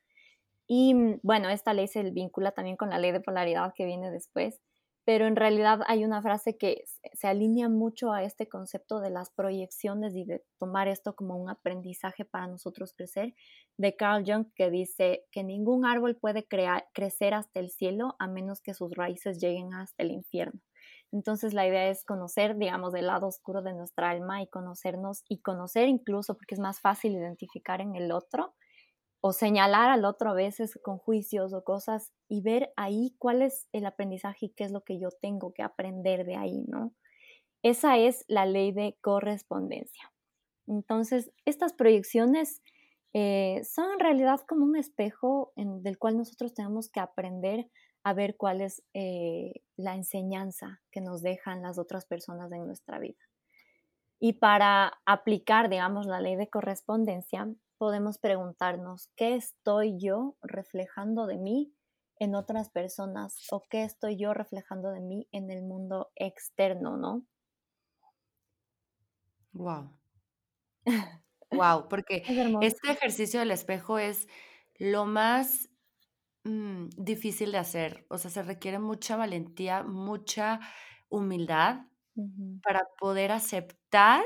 [0.68, 4.10] Y mm, bueno, esta ley se vincula también con la ley de polaridad que viene
[4.10, 4.62] después,
[5.06, 6.84] pero en realidad hay una frase que
[7.14, 11.50] se alinea mucho a este concepto de las proyecciones y de tomar esto como un
[11.50, 13.34] aprendizaje para nosotros crecer,
[13.78, 18.62] de Carl Jung, que dice que ningún árbol puede crecer hasta el cielo a menos
[18.62, 20.62] que sus raíces lleguen hasta el infierno.
[21.12, 25.42] Entonces la idea es conocer, digamos, el lado oscuro de nuestra alma y conocernos y
[25.42, 28.56] conocer incluso, porque es más fácil identificar en el otro,
[29.22, 33.68] o señalar al otro a veces con juicios o cosas y ver ahí cuál es
[33.72, 36.94] el aprendizaje y qué es lo que yo tengo que aprender de ahí, ¿no?
[37.64, 40.12] Esa es la ley de correspondencia.
[40.68, 42.64] Entonces, estas proyecciones
[43.14, 47.70] eh, son en realidad como un espejo del cual nosotros tenemos que aprender
[48.04, 52.98] a ver cuál es eh, la enseñanza que nos dejan las otras personas en nuestra
[52.98, 53.20] vida.
[54.20, 57.48] Y para aplicar, digamos, la ley de correspondencia,
[57.82, 61.74] podemos preguntarnos, ¿qué estoy yo reflejando de mí
[62.20, 67.26] en otras personas o qué estoy yo reflejando de mí en el mundo externo, ¿no?
[69.54, 69.98] Wow.
[71.50, 72.22] wow, porque
[72.62, 74.28] este ejercicio del espejo es
[74.78, 75.68] lo más
[76.44, 78.06] mm, difícil de hacer.
[78.12, 80.60] O sea, se requiere mucha valentía, mucha
[81.10, 81.88] humildad
[82.62, 84.24] para poder aceptar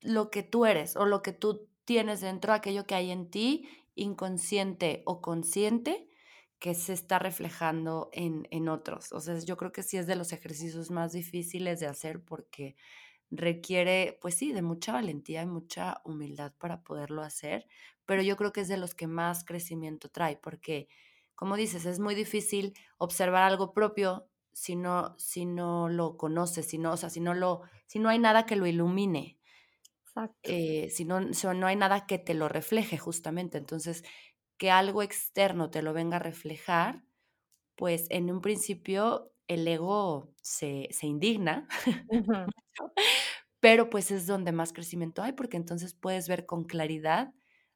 [0.00, 3.68] lo que tú eres o lo que tú tienes dentro, aquello que hay en ti,
[3.94, 6.08] inconsciente o consciente,
[6.58, 9.12] que se está reflejando en, en otros.
[9.12, 12.76] O sea, yo creo que sí es de los ejercicios más difíciles de hacer porque
[13.30, 17.66] requiere, pues sí, de mucha valentía y mucha humildad para poderlo hacer,
[18.06, 20.88] pero yo creo que es de los que más crecimiento trae, porque,
[21.34, 26.78] como dices, es muy difícil observar algo propio si no, si no lo conoces, si
[26.78, 29.35] no, o sea, si no, lo, si no hay nada que lo ilumine.
[30.42, 33.58] Eh, si no, no hay nada que te lo refleje justamente.
[33.58, 34.02] Entonces,
[34.58, 37.04] que algo externo te lo venga a reflejar,
[37.76, 41.68] pues en un principio el ego se, indigna,
[43.60, 47.32] pero pues es donde más crecimiento hay, porque entonces puedes ver con claridad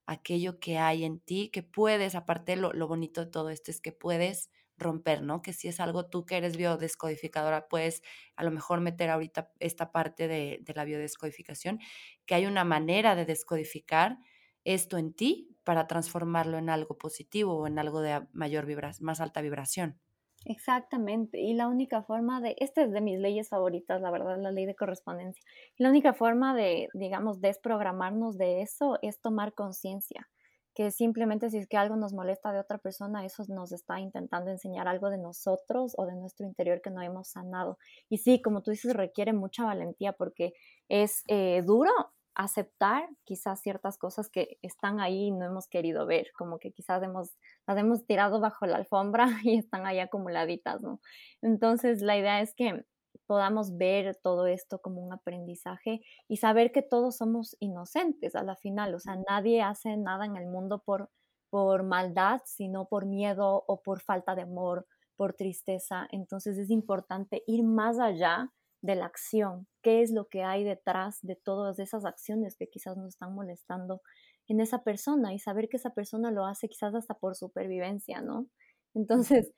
[0.07, 3.81] aquello que hay en ti, que puedes, aparte lo, lo bonito de todo esto es
[3.81, 4.51] que puedes
[4.81, 5.43] romper, ¿no?
[5.43, 8.03] Que si es algo tú que eres biodescodificadora, puedes
[8.37, 11.81] a lo mejor meter ahorita esta parte de, la biodescodificación,
[12.27, 14.19] que hay una manera de descodificar
[14.65, 19.21] esto en ti para transformarlo en algo positivo o en algo de mayor vibración, más
[19.21, 20.01] alta vibración.
[20.47, 24.51] Exactamente, y la única forma de, esta es de mis leyes favoritas, la verdad, la
[24.51, 25.43] ley de correspondencia,
[25.77, 30.31] la única forma de, digamos, desprogramarnos de eso es tomar conciencia
[30.75, 34.51] que simplemente si es que algo nos molesta de otra persona, eso nos está intentando
[34.51, 37.79] enseñar algo de nosotros o de nuestro interior que no hemos sanado.
[38.09, 40.53] Y sí, como tú dices, requiere mucha valentía porque
[40.89, 41.91] es eh, duro
[42.35, 47.03] aceptar quizás ciertas cosas que están ahí y no hemos querido ver, como que quizás
[47.03, 51.01] hemos, las hemos tirado bajo la alfombra y están ahí acumuladitas, ¿no?
[51.43, 52.85] Entonces la idea es que
[53.27, 58.57] podamos ver todo esto como un aprendizaje y saber que todos somos inocentes a la
[58.57, 61.11] final, o sea, nadie hace nada en el mundo por,
[61.51, 66.09] por maldad, sino por miedo o por falta de amor, por tristeza.
[66.11, 68.51] Entonces es importante ir más allá
[68.83, 72.97] de la acción, qué es lo que hay detrás de todas esas acciones que quizás
[72.97, 74.01] nos están molestando
[74.49, 78.47] en esa persona y saber que esa persona lo hace quizás hasta por supervivencia, ¿no?
[78.95, 79.53] Entonces,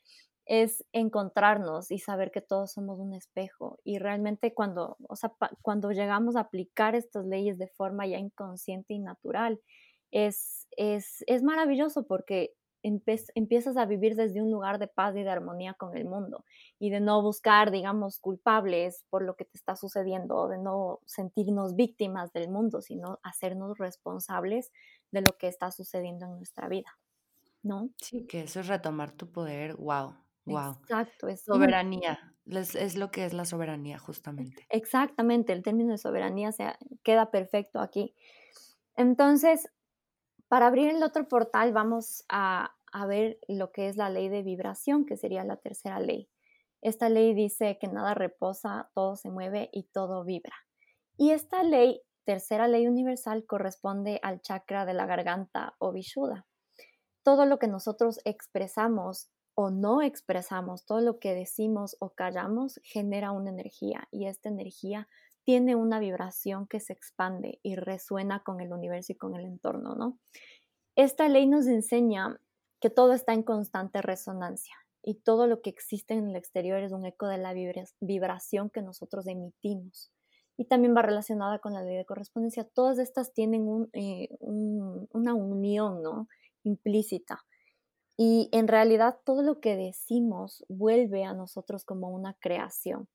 [0.46, 3.78] es encontrarnos y saber que todos somos un espejo.
[3.84, 8.94] Y realmente cuando, o sea, cuando llegamos a aplicar estas leyes de forma ya inconsciente
[8.94, 9.60] y natural,
[10.10, 15.30] es, es, es maravilloso porque empiezas a vivir desde un lugar de paz y de
[15.30, 16.44] armonía con el mundo
[16.78, 21.76] y de no buscar, digamos, culpables por lo que te está sucediendo, de no sentirnos
[21.76, 24.72] víctimas del mundo, sino hacernos responsables
[25.12, 26.98] de lo que está sucediendo en nuestra vida,
[27.62, 27.90] ¿no?
[27.96, 30.14] Sí, que eso es retomar tu poder, wow,
[30.46, 30.78] wow.
[30.82, 34.66] Exacto, es soberanía, es, lo que es la soberanía justamente.
[34.68, 38.14] Exactamente, el término de soberanía se, queda perfecto aquí.
[38.96, 39.68] Entonces,
[40.48, 42.74] para abrir el otro portal vamos a,
[43.08, 46.28] ver lo que es la ley de vibración, que sería la tercera ley.
[46.82, 50.56] Esta ley dice que nada reposa, todo se mueve y todo vibra.
[51.16, 56.46] Y esta ley, tercera ley universal, corresponde al chakra de la garganta o vishuddha.
[57.22, 63.32] Todo lo que nosotros expresamos o no expresamos, todo lo que decimos o callamos genera
[63.32, 65.08] una energía y esta energía
[65.44, 69.94] tiene una vibración que se expande y resuena con el universo y con el entorno,
[69.94, 70.18] ¿no?
[70.94, 72.40] Esta ley nos enseña
[72.80, 76.92] que todo está en constante resonancia y todo lo que existe en el exterior es
[76.92, 77.54] un eco de la
[78.00, 80.12] vibración que nosotros emitimos.
[80.56, 82.64] Y también va relacionada con la ley de correspondencia.
[82.64, 86.28] Todas estas tienen eh, una unión ¿no?
[86.62, 87.44] implícita.
[88.16, 93.08] Y en realidad todo lo que decimos vuelve a nosotros como una creación.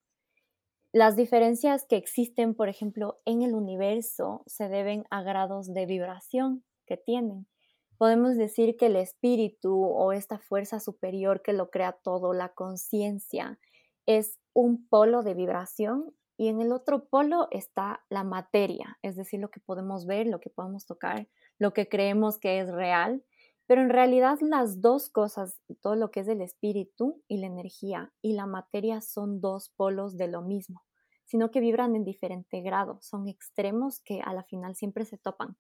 [0.94, 6.64] Las diferencias que existen, por ejemplo, en el universo se deben a grados de vibración
[6.86, 7.48] que tienen.
[7.98, 13.60] Podemos decir que el espíritu o esta fuerza superior que lo crea todo, la conciencia,
[14.06, 19.40] es un polo de vibración y en el otro polo está la materia, es decir,
[19.40, 23.24] lo que podemos ver, lo que podemos tocar, lo que creemos que es real,
[23.67, 28.13] pero en realidad las dos cosas, todo lo que es el espíritu y la energía
[28.21, 30.84] y la materia son dos polos de lo mismo
[31.27, 32.99] sino que vibran en diferente grado.
[33.01, 35.58] Son extremos que a la final siempre se topan,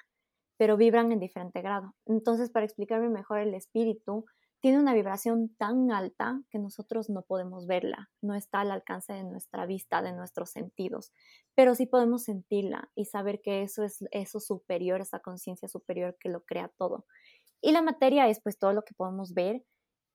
[0.57, 1.93] pero vibran en diferente grado.
[2.05, 4.25] Entonces, para explicarme mejor, el espíritu
[4.59, 9.23] tiene una vibración tan alta que nosotros no podemos verla, no está al alcance de
[9.23, 11.11] nuestra vista, de nuestros sentidos,
[11.53, 16.29] pero sí podemos sentirla y saber que eso es eso superior, esa conciencia superior que
[16.29, 17.05] lo crea todo.
[17.61, 19.63] Y la materia es pues todo lo que podemos ver,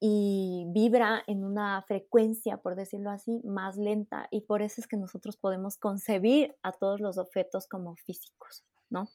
[0.05, 4.97] y vibra en una frecuencia, por decirlo así, más lenta y por eso es que
[4.97, 9.09] nosotros podemos concebir a todos los objetos como físicos, ¿no?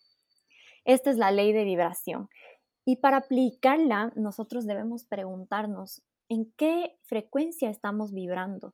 [0.85, 2.29] Esta es la ley de vibración.
[2.85, 8.73] Y para aplicarla, nosotros debemos preguntarnos en qué frecuencia estamos vibrando.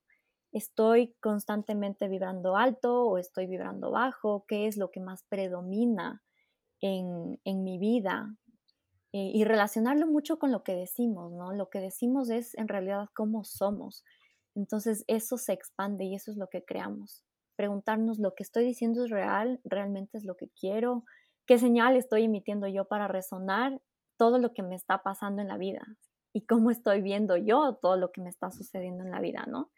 [0.51, 4.45] ¿Estoy constantemente vibrando alto o estoy vibrando bajo?
[4.47, 6.21] ¿Qué es lo que más predomina
[6.79, 8.37] en, en mi vida?
[9.15, 11.53] Eh, y relacionarlo mucho con lo que decimos, ¿no?
[11.53, 14.03] Lo que decimos es en realidad cómo somos.
[14.55, 17.23] Entonces eso se expande y eso es lo que creamos.
[17.55, 21.03] Preguntarnos lo que estoy diciendo es real, realmente es lo que quiero,
[21.45, 23.79] qué señal estoy emitiendo yo para resonar
[24.17, 25.85] todo lo que me está pasando en la vida
[26.33, 29.69] y cómo estoy viendo yo todo lo que me está sucediendo en la vida, ¿no?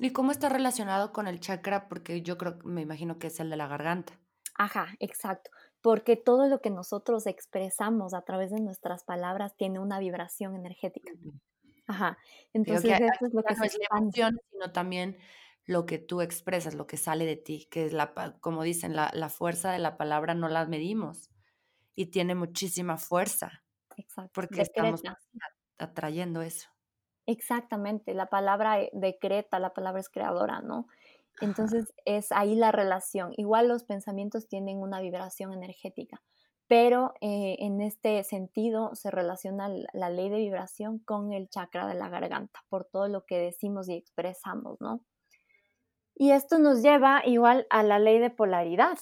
[0.00, 1.88] ¿Y cómo está relacionado con el chakra?
[1.88, 4.18] Porque yo creo, me imagino que es el de la garganta.
[4.56, 5.52] Ajá, exacto
[5.84, 11.12] porque todo lo que nosotros expresamos a través de nuestras palabras tiene una vibración energética.
[11.86, 12.16] Ajá.
[12.54, 15.18] Entonces, eso es lo que no es la emoción, sino también
[15.66, 19.10] lo que tú expresas, lo que sale de ti, que es la, como dicen, la,
[19.12, 21.30] la fuerza de la palabra no la medimos
[21.94, 23.62] y tiene muchísima fuerza.
[23.98, 24.30] Exacto.
[24.32, 25.02] Porque estamos
[25.76, 26.70] atrayendo eso.
[27.26, 30.86] Exactamente, la palabra eh, decreta, la palabra es creadora, ¿no?
[31.40, 33.32] Entonces es ahí la relación.
[33.36, 36.22] Igual los pensamientos tienen una vibración energética,
[36.68, 41.94] pero eh, en este sentido se relaciona la ley de vibración con el chakra de
[41.94, 45.00] la garganta, por todo lo que decimos y expresamos, ¿no?
[46.16, 48.98] Y esto nos lleva igual a la ley de polaridad.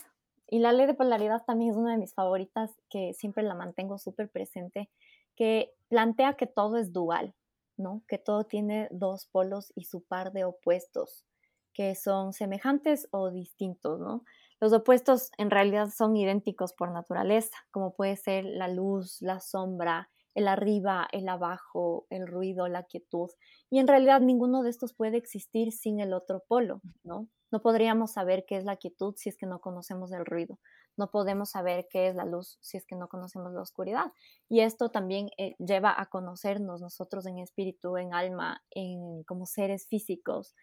[0.49, 3.99] Y la ley de polaridad también es una de mis favoritas que siempre la mantengo
[3.99, 4.91] súper presente,
[5.37, 7.35] que plantea que todo es dual,
[7.76, 8.03] ¿no?
[8.09, 11.26] Que todo tiene dos polos y su par de opuestos
[11.73, 14.25] que son semejantes o distintos, ¿no?
[14.61, 20.09] Los opuestos en realidad son idénticos por naturaleza, como puede ser la luz, la sombra,
[20.35, 23.31] el arriba, el abajo, el ruido, la quietud.
[23.70, 27.29] Y en realidad ninguno de estos puede existir sin el otro polo, ¿no?
[27.51, 30.59] No podríamos saber qué es la quietud si es que no conocemos el ruido.
[30.97, 34.12] No podemos saber qué es la luz si es que no conocemos la oscuridad.
[34.49, 39.87] Y esto también eh, lleva a conocernos nosotros en espíritu, en alma, en, como seres
[39.87, 40.55] físicos,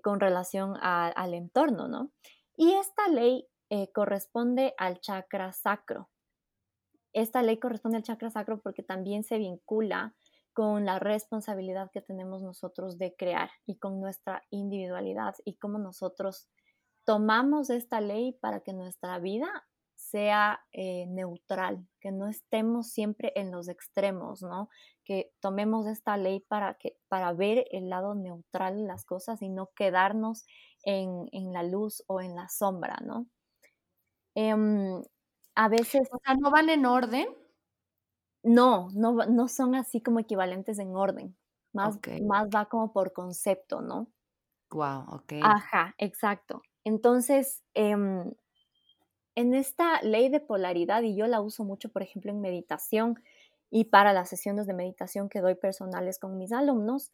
[0.00, 2.12] con relación al entorno, ¿no?
[2.56, 6.10] Y esta ley eh, corresponde al chakra sacro.
[7.12, 10.14] Esta ley corresponde al chakra sacro porque también se vincula
[10.52, 16.48] con la responsabilidad que tenemos nosotros de crear y con nuestra individualidad y cómo nosotros
[17.04, 19.66] tomamos esta ley para que nuestra vida
[20.02, 24.68] sea eh, neutral, que no estemos siempre en los extremos, ¿no?
[25.04, 29.48] Que tomemos esta ley para, que, para ver el lado neutral de las cosas y
[29.48, 30.44] no quedarnos
[30.84, 33.26] en, en la luz o en la sombra, ¿no?
[34.34, 35.02] Em,
[35.54, 36.08] a veces...
[36.12, 37.28] O sea, ¿no van en orden?
[38.42, 41.36] No, no, no son así como equivalentes en orden.
[41.72, 44.12] Más, más va como por concepto, ¿no?
[44.70, 45.34] Wow, ok.
[45.42, 46.62] Ajá, exacto.
[46.84, 48.32] Entonces, em,
[49.34, 53.22] en esta ley de polaridad, y yo la uso mucho, por ejemplo, en meditación
[53.70, 57.10] y para las sesiones de meditación que doy personales con mis alumnos,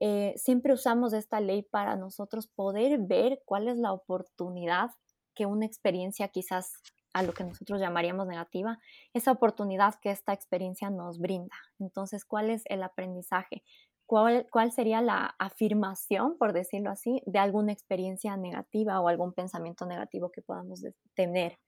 [0.00, 4.90] eh, siempre usamos esta ley para nosotros poder ver cuál es la oportunidad
[5.34, 6.72] que una experiencia quizás
[7.12, 8.78] a lo que nosotros llamaríamos negativa,
[9.14, 11.56] esa oportunidad que esta experiencia nos brinda.
[11.78, 13.62] Entonces, ¿cuál es el aprendizaje?
[14.10, 19.86] ¿Cuál, ¿Cuál, sería la afirmación, por decirlo así, de alguna experiencia negativa o algún pensamiento
[19.86, 20.82] negativo que podamos
[21.14, 21.60] tener?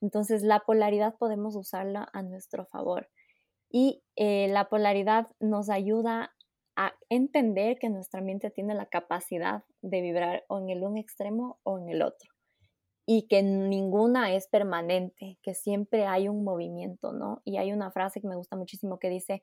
[0.00, 3.08] Entonces, la polaridad podemos usarla a nuestro favor.
[3.70, 6.34] Y eh, la polaridad nos ayuda
[6.74, 11.60] a entender que nuestra mente tiene la capacidad de vibrar o en el un extremo
[11.62, 12.34] o en el otro
[13.06, 17.42] y que ninguna es permanente, que siempre hay un movimiento, ¿no?
[17.44, 19.42] Y hay una frase que me gusta muchísimo que dice,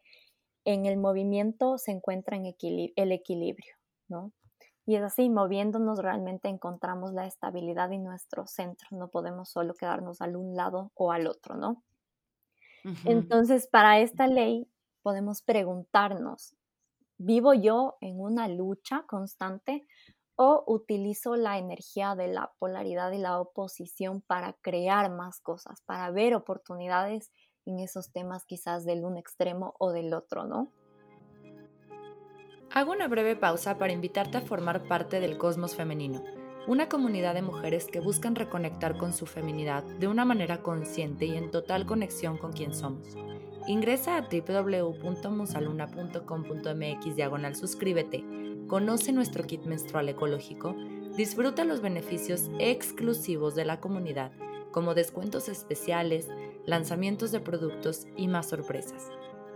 [0.66, 3.76] en el movimiento se encuentra en el equilibrio,
[4.08, 4.32] ¿no?
[4.86, 10.22] Y es así, moviéndonos realmente encontramos la estabilidad y nuestro centro, no podemos solo quedarnos
[10.22, 11.84] al un lado o al otro, ¿no?
[13.06, 14.68] Entonces, para esta ley
[15.04, 16.56] podemos preguntarnos,
[17.18, 19.86] ¿vivo yo en una lucha constante
[20.36, 26.10] o utilizo la energía de la polaridad y la oposición para crear más cosas, para
[26.10, 27.32] ver oportunidades
[27.66, 30.72] en esos temas quizás del un extremo o del otro, ¿no?
[32.74, 36.24] Hago una breve pausa para invitarte a formar parte del Cosmos Femenino,
[36.68, 41.36] una comunidad de mujeres que buscan reconectar con su feminidad de una manera consciente y
[41.36, 43.18] en total conexión con quien somos.
[43.68, 48.24] Ingresa a www.musaluna.com.mx diagonal suscríbete
[48.72, 50.78] conoce nuestro kit menstrual ecológico,
[51.18, 54.32] disfruta los beneficios exclusivos de la comunidad,
[54.72, 56.28] como descuentos especiales,
[56.66, 59.10] lanzamientos de productos y más sorpresas.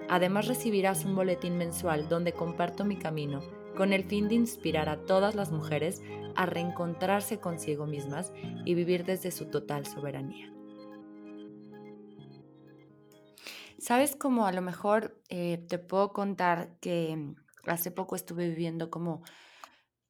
[0.09, 3.41] Además recibirás un boletín mensual donde comparto mi camino
[3.75, 6.01] con el fin de inspirar a todas las mujeres
[6.35, 8.33] a reencontrarse consigo mismas
[8.65, 10.51] y vivir desde su total soberanía.
[13.77, 17.35] Sabes cómo a lo mejor eh, te puedo contar que
[17.67, 19.21] hace poco estuve viviendo como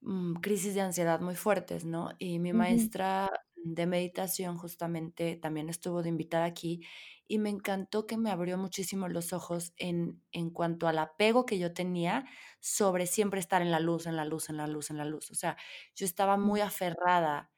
[0.01, 2.11] mm, crisis de ansiedad muy fuertes, ¿no?
[2.19, 3.31] Y mi maestra
[3.65, 6.81] de meditación justamente también estuvo de invitada aquí
[7.27, 11.57] y me encantó que me abrió muchísimo los ojos en, en cuanto al apego que
[11.59, 12.25] yo tenía
[12.59, 15.31] sobre siempre estar en la luz, en la luz, en la luz, en la luz.
[15.31, 15.57] O sea,
[15.95, 17.51] yo estaba muy aferrada,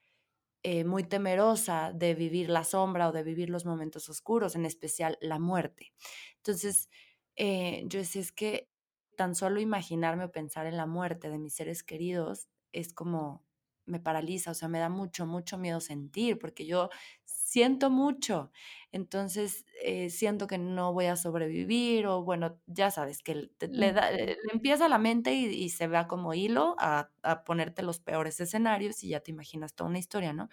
[0.64, 5.18] eh, muy temerosa de vivir la sombra o de vivir los momentos oscuros, en especial
[5.22, 5.94] la muerte.
[6.38, 6.90] Entonces,
[7.36, 8.70] eh, yo decía, es que
[9.18, 13.47] tan solo imaginarme o pensar en la muerte de mis seres queridos es como
[13.88, 16.90] me paraliza, o sea, me da mucho, mucho miedo sentir, porque yo
[17.24, 18.52] siento mucho,
[18.92, 24.12] entonces eh, siento que no voy a sobrevivir o bueno, ya sabes, que le, da,
[24.12, 27.10] le empieza la mente y, se va como hilo a,
[27.46, 30.50] ponerte los peores escenarios y ya te imaginas toda una historia, ¿no?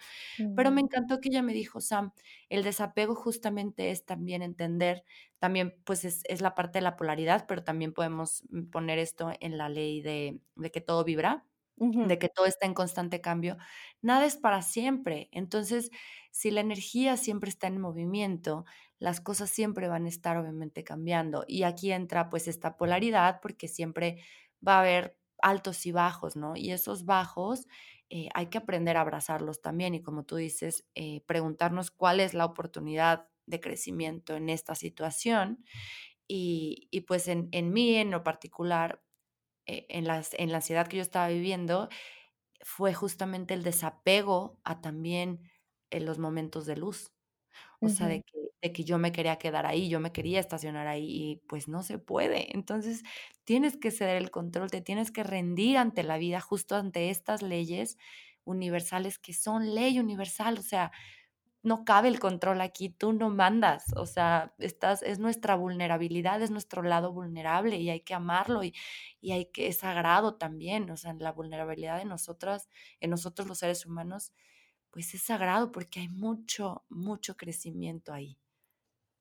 [0.55, 2.11] Pero me encantó que ella me dijo, Sam,
[2.49, 5.03] el desapego justamente es también entender,
[5.39, 9.31] también pues es, es la parte de la polaridad, pero también podemos mm, poner esto
[9.39, 11.45] en la ley de, de que todo vibra
[11.77, 13.57] de que todo está en constante cambio,
[14.01, 15.29] nada es para siempre.
[15.31, 15.91] Entonces,
[16.31, 18.65] si la energía siempre está en movimiento,
[18.99, 21.43] las cosas siempre van a estar obviamente cambiando.
[21.47, 24.21] Y aquí entra pues esta polaridad porque siempre
[24.65, 26.55] va a haber altos y bajos, ¿no?
[26.55, 27.67] Y esos bajos
[28.09, 32.33] eh, hay que aprender a abrazarlos también y como tú dices, eh, preguntarnos cuál es
[32.33, 35.63] la oportunidad de crecimiento en esta situación.
[36.27, 39.03] Y, y pues en, en mí en lo particular,
[39.67, 41.89] en, las, en la ansiedad que yo estaba viviendo
[42.63, 45.41] fue justamente el desapego a también
[45.91, 47.13] en los momentos de luz.
[47.81, 50.87] O sea, de que, de que yo me quería quedar ahí, yo me quería estacionar
[50.87, 52.55] ahí y pues no se puede.
[52.55, 53.03] Entonces
[53.43, 57.41] tienes que ceder el control, te tienes que rendir ante la vida, justo ante estas
[57.43, 57.97] leyes
[58.45, 60.91] universales que son ley universal, o sea,
[61.65, 66.51] no cabe el control aquí, tú no mandas, o sea, estás, es nuestra vulnerabilidad, es
[66.51, 68.73] nuestro lado vulnerable y hay que amarlo y,
[69.21, 73.59] y hay que, es sagrado también, o sea, la vulnerabilidad de nosotras, en nosotros los
[73.59, 74.33] seres humanos,
[74.91, 78.39] pues es sagrado porque hay mucho, mucho crecimiento ahí.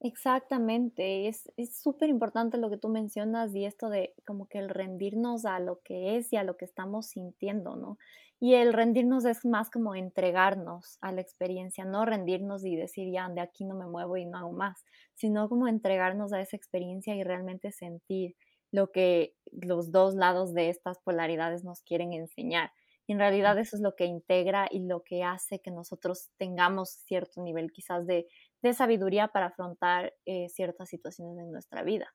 [0.00, 5.46] Exactamente, es súper importante lo que tú mencionas y esto de como que el rendirnos
[5.46, 7.96] a lo que es y a lo que estamos sintiendo, ¿no?
[8.44, 13.26] Y el rendirnos es más como entregarnos a la experiencia, no rendirnos y decir ya
[13.30, 14.84] de aquí no me muevo y no hago más,
[15.14, 18.36] sino como entregarnos a esa experiencia y realmente sentir
[18.70, 22.70] lo que los dos lados de estas polaridades nos quieren enseñar.
[23.06, 26.90] Y en realidad eso es lo que integra y lo que hace que nosotros tengamos
[26.90, 28.28] cierto nivel quizás de
[28.74, 32.14] sabiduría para afrontar eh, ciertas situaciones en nuestra vida.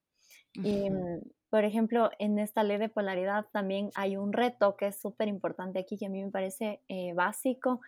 [0.54, 5.00] Y, mm, por ejemplo, en esta ley de polaridad también hay un reto que es
[5.00, 7.82] súper importante aquí, que a mí me parece eh, básico,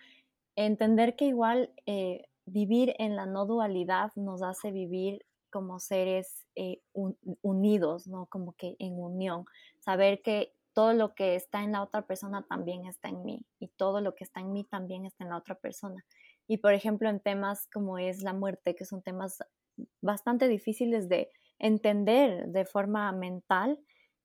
[0.55, 6.45] entender que igual eh, vivir en la no dualidad nos hace vivir como seres
[7.41, 8.25] unidos, ¿no?
[8.27, 9.45] Como que en unión,
[9.79, 13.67] saber que todo lo que está en la otra persona también está en mí y
[13.67, 16.05] todo lo que está en mí también está en la otra persona.
[16.47, 19.39] Y por ejemplo, en temas como es la muerte, que son temas
[20.01, 21.29] bastante difíciles de
[21.61, 23.79] entender de forma mental,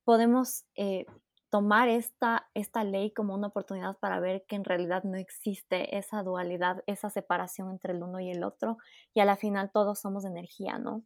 [0.05, 1.07] podemos eh,
[1.51, 6.23] tomar esta, esta ley como una oportunidad para ver que en realidad no existe esa
[6.23, 8.79] dualidad, esa separación entre el uno y el otro,
[9.15, 11.05] y a la final todos somos energía, ¿no?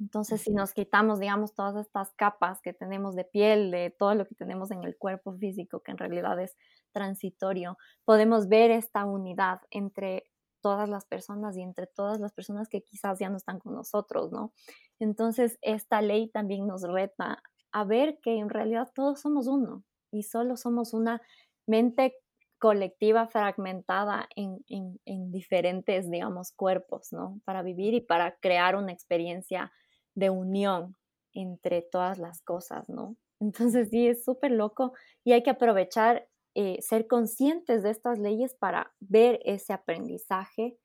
[0.00, 4.26] Entonces, si nos quitamos, digamos, todas estas capas que tenemos de piel, de todo lo
[4.26, 6.56] que tenemos en el cuerpo físico, que en realidad es
[6.92, 12.82] transitorio, podemos ver esta unidad entre todas las personas y entre todas las personas que
[12.82, 14.52] quizás ya no están con nosotros, ¿no?
[14.98, 17.42] Entonces, esta ley también nos reta
[17.72, 21.20] a ver que en realidad todos somos uno y solo somos una
[21.66, 22.16] mente
[22.58, 27.40] colectiva fragmentada en, en, diferentes, digamos, cuerpos, ¿no?
[27.44, 29.72] Para vivir y para crear una experiencia
[30.14, 30.96] de unión
[31.32, 33.16] entre todas las cosas, ¿no?
[33.40, 34.92] Entonces sí, es súper loco
[35.24, 36.26] y hay que aprovechar
[36.60, 40.76] eh, ser conscientes de estas leyes para ver ese aprendizaje,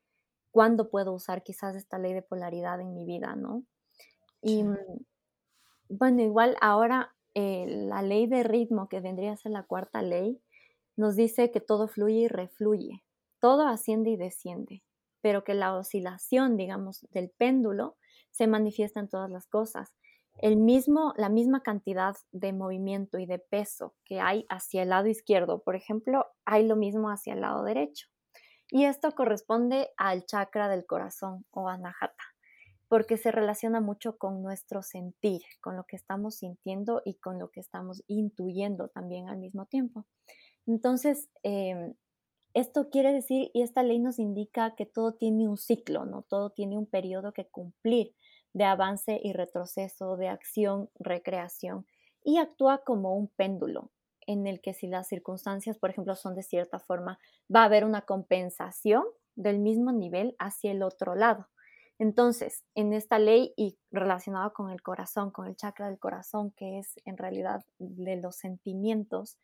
[0.51, 3.63] cuándo puedo usar quizás esta ley de polaridad en mi vida, ¿no?
[4.39, 4.77] Y mm,
[5.89, 10.39] bueno, igual ahora eh, la ley de ritmo, que vendría a ser la cuarta ley,
[10.95, 13.03] nos dice que todo fluye y refluye,
[13.39, 14.83] todo asciende y desciende,
[15.21, 17.97] pero que la oscilación, digamos, del péndulo
[18.29, 19.91] se manifiesta en todas las cosas
[20.39, 25.07] el mismo, la misma cantidad de movimiento y de peso que hay hacia el lado
[25.07, 28.07] izquierdo, por ejemplo, hay lo mismo hacia el lado derecho.
[28.69, 32.23] Y esto corresponde al chakra del corazón o anahata,
[32.87, 37.49] porque se relaciona mucho con nuestro sentir, con lo que estamos sintiendo y con lo
[37.51, 40.05] que estamos intuyendo también al mismo tiempo.
[40.65, 41.93] Entonces, em,
[42.53, 46.23] esto quiere decir, y esta ley nos indica que todo tiene un ciclo, ¿no?
[46.23, 48.15] Todo tiene un periodo que cumplir
[48.53, 51.85] de avance y retroceso, de acción, recreación,
[52.23, 53.91] y actúa como un péndulo
[54.25, 57.19] en el que si las circunstancias, por ejemplo, son de cierta forma,
[57.53, 59.03] va a haber una compensación
[59.35, 61.47] del mismo nivel hacia el otro lado.
[61.99, 66.79] Entonces, en esta ley y relacionado con el corazón, con el chakra del corazón, que
[66.79, 69.37] es en realidad de los sentimientos,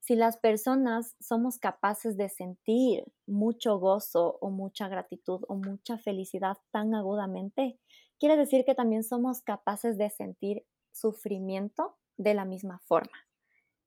[0.00, 6.58] si las personas somos capaces de sentir mucho gozo o mucha gratitud o mucha felicidad
[6.70, 7.80] tan agudamente,
[8.18, 13.16] quiere decir que también somos capaces de sentir sufrimiento de la misma forma,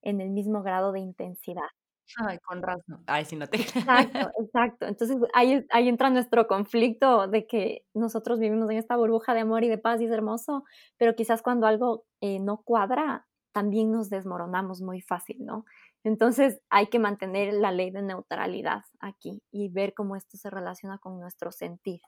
[0.01, 1.69] en el mismo grado de intensidad.
[2.17, 3.03] Ay, con razón.
[3.07, 3.57] Ay, sí, no te.
[3.57, 4.85] Exacto, exacto.
[4.87, 9.63] Entonces ahí, ahí entra nuestro conflicto de que nosotros vivimos en esta burbuja de amor
[9.63, 10.63] y de paz y es hermoso,
[10.97, 15.65] pero quizás cuando algo eh, no cuadra, también nos desmoronamos muy fácil, ¿no?
[16.03, 20.97] Entonces hay que mantener la ley de neutralidad aquí y ver cómo esto se relaciona
[20.99, 22.01] con nuestro sentir.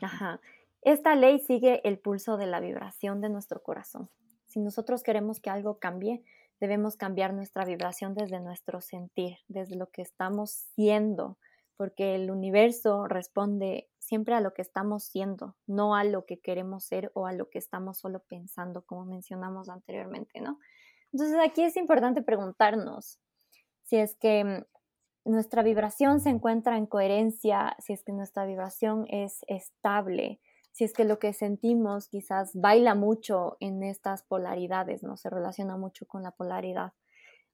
[0.00, 0.40] Ajá.
[0.82, 4.10] Esta ley sigue el pulso de la vibración de nuestro corazón.
[4.46, 6.22] Si nosotros queremos que algo cambie,
[6.60, 11.38] debemos cambiar nuestra vibración desde nuestro sentir, desde lo que estamos siendo,
[11.76, 16.84] porque el universo responde siempre a lo que estamos siendo, no a lo que queremos
[16.84, 20.58] ser o a lo que estamos solo pensando, como mencionamos anteriormente, ¿no?
[21.12, 23.18] Entonces aquí es importante preguntarnos
[23.82, 24.64] si es que mm,
[25.24, 30.40] nuestra vibración se encuentra en coherencia, si es que nuestra vibración es estable,
[30.72, 35.76] si es que lo que sentimos quizás baila mucho en estas polaridades, no se relaciona
[35.76, 36.92] mucho con la polaridad,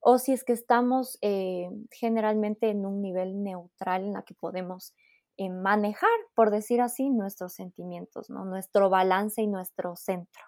[0.00, 4.94] o si es que estamos eh, generalmente en un nivel neutral en la que podemos
[5.48, 8.44] manejar, por decir así, nuestros sentimientos, ¿no?
[8.44, 10.42] nuestro balance y nuestro centro.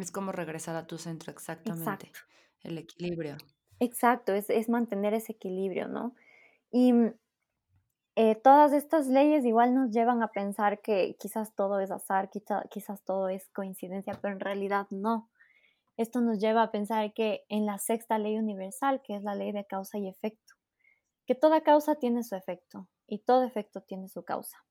[0.00, 2.10] Es como regresar a tu centro, exactamente.
[2.60, 3.36] El equilibrio.
[3.84, 6.14] Exacto, es, mantener ese equilibrio, ¿no?
[6.70, 7.14] Y mm,
[8.16, 12.30] eh, todas estas leyes igual nos llevan a pensar que quizás todo es azar,
[12.70, 15.28] quizás todo es coincidencia, pero en realidad no.
[15.98, 19.52] Esto nos lleva a pensar que en la sexta ley universal, que es la ley
[19.52, 20.54] de causa y efecto,
[21.26, 24.64] que toda causa tiene su efecto y todo efecto tiene su causa.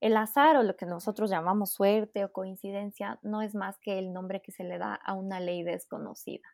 [0.00, 4.12] El azar o lo que nosotros llamamos suerte o coincidencia no es más que el
[4.12, 6.48] nombre que se le da a una ley desconocida,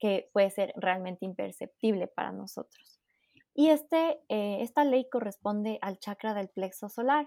[0.00, 3.00] que puede ser realmente imperceptible para nosotros.
[3.54, 7.26] Y este, eh, esta ley corresponde al chakra del plexo solar,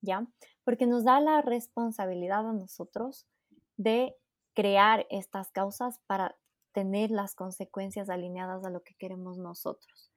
[0.00, 0.26] ¿ya?
[0.64, 3.26] Porque nos da la responsabilidad a nosotros
[3.76, 4.16] de
[4.54, 6.36] crear estas causas para
[6.72, 10.10] tener las consecuencias alineadas a lo que queremos nosotros.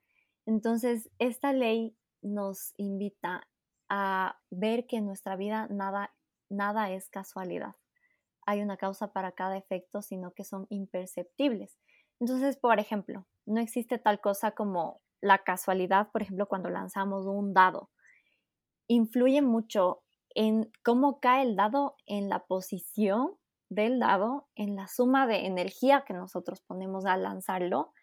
[0.45, 3.47] Entonces, esta ley nos invita
[3.89, 6.13] a ver que en nuestra vida nada,
[6.49, 7.75] nada es casualidad.
[8.51, 11.79] Hay una causa para cada efecto, sino que son imperceptibles.
[12.19, 17.53] Entonces, por ejemplo, no existe tal cosa como la casualidad, por ejemplo, cuando lanzamos un
[17.53, 17.89] dado.
[18.87, 20.03] Influye mucho
[20.35, 23.37] en cómo cae el dado, en la posición
[23.69, 27.93] del dado, en la suma de energía que nosotros ponemos a lanzarlo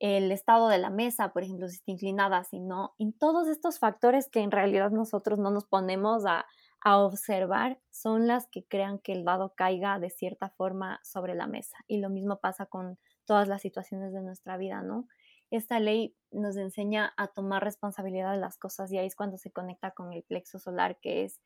[0.00, 3.78] el estado de la mesa, por ejemplo, si está inclinada, si no, en todos estos
[3.78, 6.46] factores que en realidad nosotros no nos ponemos a,
[6.84, 11.78] observar son las que crean que el dado caiga de cierta forma sobre la mesa.
[11.86, 15.08] Y lo mismo pasa con todas las situaciones de nuestra vida, ¿no?
[15.50, 19.52] Esta ley nos enseña a tomar responsabilidad de las cosas y ahí es cuando se
[19.52, 21.40] conecta con el plexo solar, que es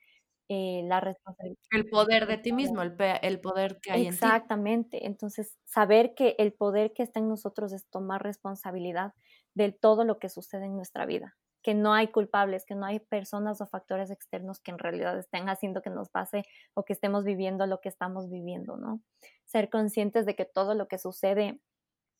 [0.48, 1.58] eh, la responsabilidad.
[1.70, 4.36] El poder de ti mismo, el, el poder que hay en ti.
[4.50, 5.06] Exactamente.
[5.06, 9.14] Entonces, saber que el poder que está en nosotros es tomar responsabilidad
[9.54, 11.36] de todo lo que sucede en nuestra vida.
[11.62, 15.48] Que no hay culpables, que no hay personas o factores externos que en realidad estén
[15.48, 16.44] haciendo que nos pase
[16.74, 19.00] o que estemos viviendo lo que estamos viviendo, ¿no?
[19.44, 21.60] Ser conscientes de que todo lo que sucede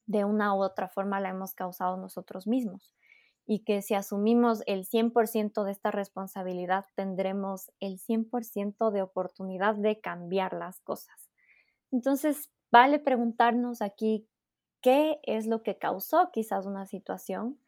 [0.07, 2.95] de una u otra forma la hemos causado nosotros mismos
[3.51, 10.01] y que si asumimos el 100% de esta responsabilidad, tendremos el 100% de oportunidad de
[10.01, 11.31] cambiar las cosas.
[11.91, 14.29] Entonces, vale preguntarnos aquí
[14.83, 17.59] qué es lo que causó quizás una situación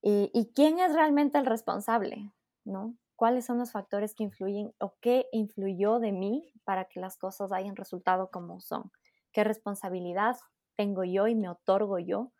[0.00, 2.32] y, quién es realmente el responsable,
[2.64, 2.96] ¿no?
[3.16, 7.50] ¿Cuáles son los factores que influyen o qué influyó de mí para que las cosas
[7.50, 8.92] hayan resultado como son?
[9.32, 10.36] ¿Qué responsabilidad
[10.76, 12.32] tengo yo y me otorgo yo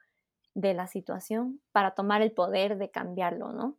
[0.55, 3.77] de la situación para tomar el poder de cambiarlo, ¿no?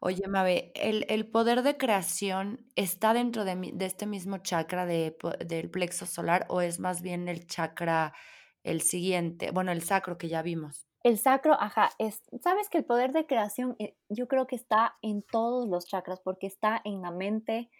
[0.00, 5.70] Oye, Mabe, ¿el, poder de creación está dentro de, de este mismo chakra de, del
[5.70, 8.14] plexo solar o es más bien el chakra,
[8.62, 10.87] el siguiente, bueno, el sacro que ya vimos?
[11.08, 14.98] El sacro, ajá, es, sabes que el poder de creación eh, yo creo que está
[15.00, 17.70] en todos los chakras porque está en la mente,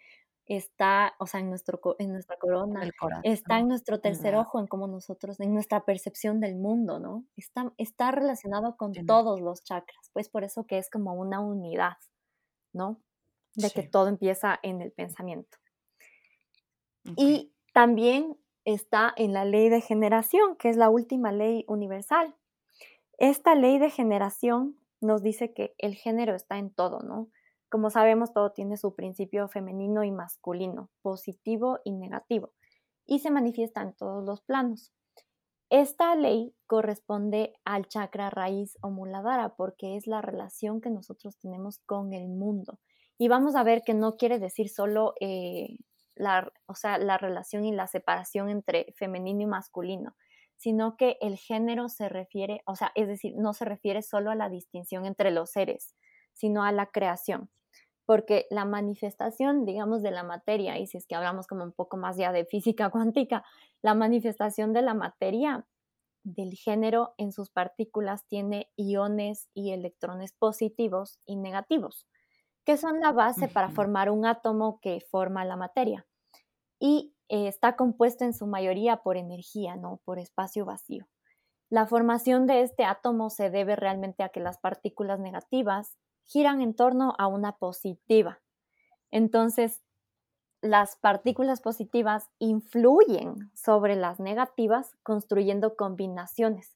[0.47, 2.89] está, o sea, en, nuestro, en nuestra corona,
[3.21, 7.23] está en nuestro tercer ojo, en cómo nosotros, en nuestra percepción del mundo, ¿no?
[7.37, 11.97] Está, está relacionado con todos los chakras, pues por eso que es como una unidad,
[12.73, 12.99] ¿no?
[13.53, 15.59] De que todo empieza en el pensamiento.
[17.15, 22.35] Y también está en la ley de generación, que es la última ley universal.
[23.19, 27.27] Esta ley de generación nos dice que el género está en todo, ¿no?
[27.69, 32.53] Como sabemos, todo tiene su principio femenino y masculino, positivo y negativo,
[33.05, 34.93] y se manifiesta en todos los planos.
[35.69, 41.79] Esta ley corresponde al chakra raíz o muladhara porque es la relación que nosotros tenemos
[41.79, 42.79] con el mundo.
[43.17, 45.75] Y vamos a ver que no quiere decir solo eh,
[46.15, 50.15] la, o sea, la relación y la separación entre femenino y masculino,
[50.59, 54.35] sino que el género se refiere, o sea, es decir, no se refiere solo a
[54.35, 55.95] la distinción entre los seres,
[56.33, 57.49] sino a la creación
[58.09, 61.95] porque la manifestación, digamos, de la materia, y si es que hablamos como un poco
[61.95, 63.45] más ya de física cuántica,
[63.83, 65.67] la manifestación de la materia
[66.23, 72.07] del género en sus partículas tiene iones y electrones positivos y negativos,
[72.65, 76.07] que son la base para formar un átomo que forma la materia.
[76.79, 81.07] Y eh, está compuesto en su mayoría por energía, no por espacio vacío.
[81.69, 86.75] La formación de este átomo se debe realmente a que las partículas negativas giran en
[86.75, 88.41] torno a una positiva.
[89.11, 89.81] Entonces,
[90.61, 96.75] las partículas positivas influyen sobre las negativas construyendo combinaciones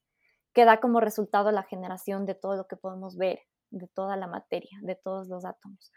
[0.54, 3.42] que da como resultado la generación de todo lo que podemos ver,
[3.72, 5.92] de toda la materia, de todos los átomos.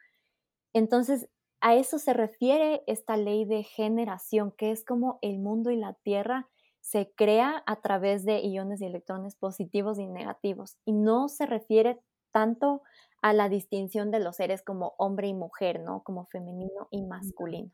[0.73, 1.29] Entonces,
[1.67, 5.95] a eso se refiere esta ley de generación, que es como el mundo y la
[5.95, 6.49] Tierra
[6.81, 11.99] se crea a través de iones y electrones positivos y negativos y no se refiere
[12.31, 12.83] tanto
[13.21, 16.05] a la distinción de los seres como hombre y mujer, ¿no?
[16.05, 17.73] Como femenino y masculino.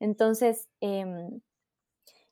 [0.00, 1.42] Entonces, em,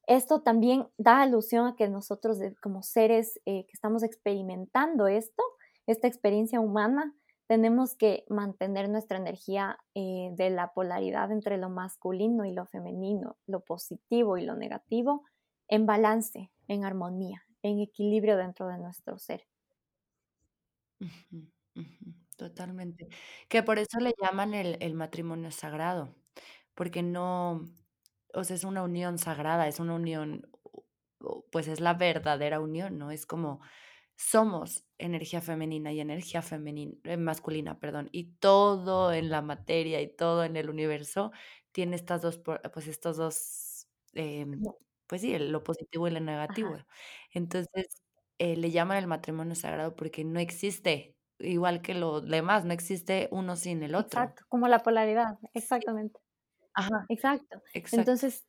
[0.06, 5.42] esto también da alusión a que nosotros como seres eh, que estamos experimentando esto,
[5.86, 7.14] esta experiencia humana,
[7.46, 13.36] tenemos que mantener nuestra energía eh, de la polaridad entre lo masculino y lo femenino,
[13.46, 15.24] lo positivo y lo negativo,
[15.68, 19.46] en balance, en armonía, en equilibrio dentro de nuestro ser.
[22.36, 23.08] totalmente.
[23.48, 26.14] Que por eso le llaman el, el matrimonio sagrado,
[26.74, 27.62] porque no,
[28.34, 30.48] o sea, es una unión sagrada, es una unión,
[31.50, 33.10] pues es la verdadera unión, ¿no?
[33.10, 33.60] Es como
[34.16, 40.08] somos energía femenina y energía femenina, eh, masculina, perdón, y todo en la materia y
[40.14, 41.32] todo en el universo
[41.72, 42.38] tiene estas dos,
[42.72, 44.68] pues estos dos, em,
[45.06, 46.76] pues sí, lo positivo y lo negativo.
[47.32, 47.86] Entonces,
[48.38, 53.28] eh, le llaman el matrimonio sagrado porque no existe, igual que lo demás, no existe
[53.32, 54.20] uno sin el otro.
[54.20, 56.20] Exacto, como la polaridad, exactamente.
[56.74, 57.08] Ajá.
[57.08, 57.62] Exacto.
[57.90, 58.46] Entonces,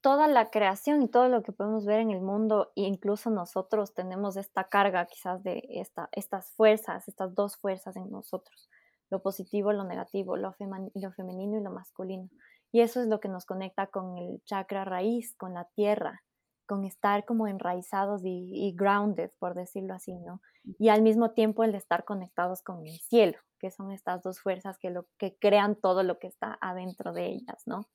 [0.00, 3.94] toda la creación y todo lo que podemos ver en el mundo, e incluso nosotros
[3.94, 8.68] tenemos esta carga quizás de esta, estas fuerzas, estas dos fuerzas en nosotros,
[9.10, 12.28] lo positivo, lo negativo, lo, femenino y lo masculino.
[12.70, 16.22] Y eso es lo que nos conecta con el chakra raíz, con la tierra,
[16.66, 20.42] con estar como enraizados y, y, grounded, por decirlo así, ¿no?
[20.78, 24.78] Y al mismo tiempo el estar conectados con el cielo, que son estas dos fuerzas
[24.78, 27.86] que, lo, que crean todo lo que está adentro de ellas, ¿no?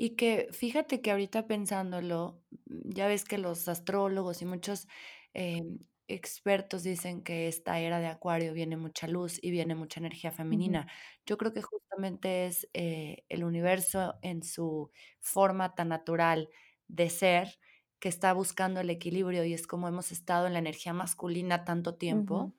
[0.00, 4.86] Y que fíjate que ahorita pensándolo, ya ves que los astrólogos y muchos
[5.34, 10.30] em, expertos dicen que esta era de Acuario viene mucha luz y viene mucha energía
[10.30, 10.86] femenina.
[11.26, 14.90] Yo creo que justamente es eh, el universo en su
[15.20, 16.48] forma tan natural
[16.86, 17.58] de ser
[17.98, 21.96] que está buscando el equilibrio y es como hemos estado en la energía masculina tanto
[21.96, 22.54] tiempo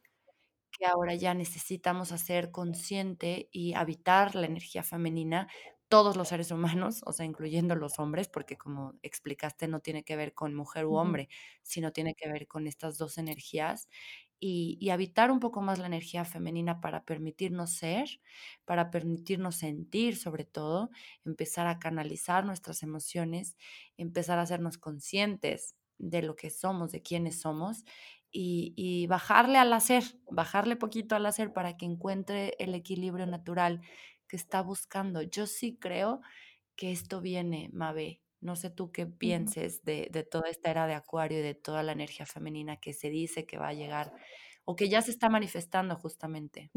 [0.72, 5.48] que ahora ya necesitamos hacer consciente y habitar la energía femenina
[5.90, 10.16] todos los seres humanos, o sea, incluyendo los hombres, porque como explicaste, no tiene que
[10.16, 11.30] ver con mujer u hombre,
[11.64, 13.90] sino tiene que ver con estas dos energías
[14.42, 18.22] y, y, habitar un poco más la energía femenina para permitirnos ser,
[18.66, 20.92] para permitirnos sentir sobre todo,
[21.26, 23.58] empezar a canalizar nuestras emociones,
[23.98, 27.84] empezar a hacernos conscientes de lo que somos, de quiénes somos
[28.32, 33.82] y, y, bajarle al hacer, bajarle poquito al hacer para que encuentre el equilibrio natural
[34.30, 35.22] que está buscando.
[35.22, 36.22] Yo sí creo
[36.78, 38.22] que esto viene, Mabe.
[38.40, 41.84] No sé tú qué pienses de, de, toda esta era de Acuario y de toda
[41.84, 44.14] la energía femenina que se dice que va a llegar
[44.64, 46.70] o que ya se está manifestando justamente.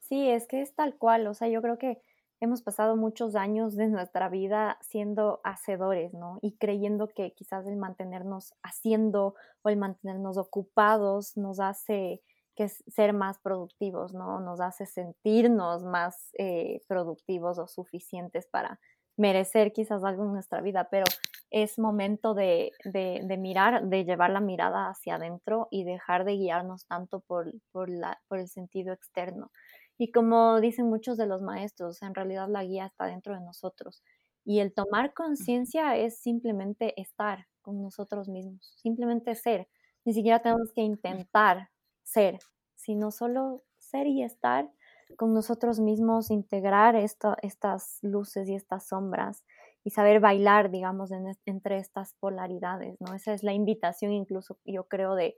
[0.00, 1.28] Sí, es que es tal cual.
[1.28, 2.02] O sea, yo creo que
[2.40, 6.38] hemos pasado muchos años de nuestra vida siendo hacedores, ¿no?
[6.42, 12.20] Y creyendo que quizás el mantenernos haciendo o el mantenernos ocupados nos hace
[12.60, 14.38] que ser más productivos, ¿no?
[14.38, 18.78] Nos hace sentirnos más eh, productivos o suficientes para
[19.16, 21.06] merecer quizás algo en nuestra vida, pero
[21.50, 26.84] es momento de, de, mirar, de llevar la mirada hacia adentro y dejar de guiarnos
[26.84, 29.50] tanto por, por, la, por el sentido externo.
[29.96, 34.02] Y como dicen muchos de los maestros, en realidad la guía está dentro de nosotros.
[34.44, 39.66] Y el tomar conciencia es simplemente estar con nosotros mismos, simplemente ser.
[40.04, 41.70] Ni siquiera tenemos que intentar
[42.10, 42.38] ser,
[42.74, 44.70] sino solo ser y estar
[45.16, 49.44] con nosotros mismos, integrar estas luces y estas sombras
[49.82, 51.10] y saber bailar, digamos,
[51.46, 53.14] entre estas polaridades, ¿no?
[53.14, 55.36] Esa es la invitación incluso, yo creo, de,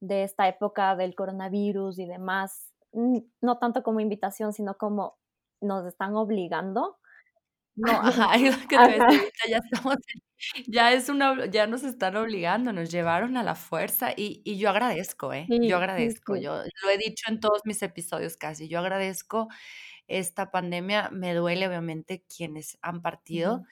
[0.00, 5.16] de esta época del coronavirus y demás, no tanto como invitación, sino como
[5.60, 6.97] nos están obligando
[7.78, 8.32] no, ajá,
[8.68, 9.96] que te ya estamos
[10.68, 14.70] ya es una ya nos están obligando, nos llevaron a la fuerza y y yo
[14.70, 15.52] agradezco, ¿eh?
[15.62, 19.48] Yo agradezco, yo lo he dicho en todos mis episodios casi, yo agradezco
[20.08, 23.64] esta pandemia, me duele obviamente quienes han partido,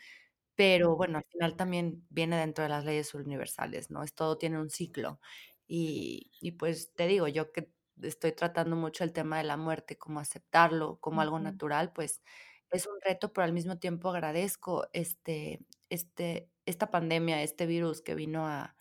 [0.57, 4.03] pero bueno, al final también viene dentro de las leyes universales, ¿no?
[4.03, 5.21] Es todo tiene un ciclo.
[5.69, 7.71] Y y pues te digo, yo que
[8.03, 12.23] estoy tratando mucho el tema de la muerte, como aceptarlo como algo natural, pues
[12.71, 15.61] es un reto, pero al mismo tiempo agradezco este,
[15.91, 18.75] este, esta pandemia, este virus que vino a,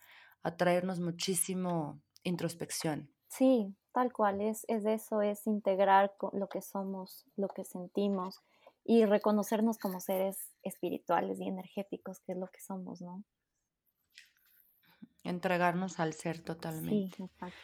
[0.56, 3.12] traernos muchísimo introspección.
[3.26, 8.38] Sí, tal cual, es, es eso, es integrar lo que somos, lo que sentimos
[8.84, 13.24] y reconocernos como seres espirituales y energéticos, que es lo que somos, ¿no?
[15.24, 17.16] Entregarnos al ser totalmente.
[17.16, 17.58] Sí, exacto.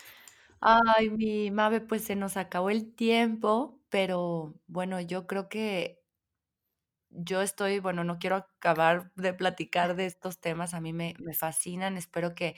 [0.61, 6.02] Ay, mi Mabe, pues se nos acabó el tiempo, pero bueno, yo creo que
[7.13, 11.35] yo estoy, bueno, no quiero acabar de platicar de estos temas, a mí me me
[11.35, 12.57] fascinan, espero que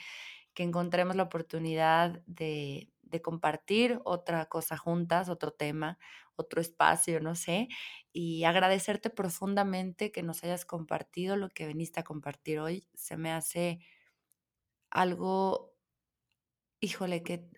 [0.55, 5.99] que encontremos la oportunidad de de compartir otra cosa juntas, otro tema,
[6.35, 7.69] otro espacio, no sé,
[8.13, 12.87] y agradecerte profundamente que nos hayas compartido lo que viniste a compartir hoy.
[12.95, 13.79] Se me hace
[14.91, 15.75] algo,
[16.79, 17.49] híjole, que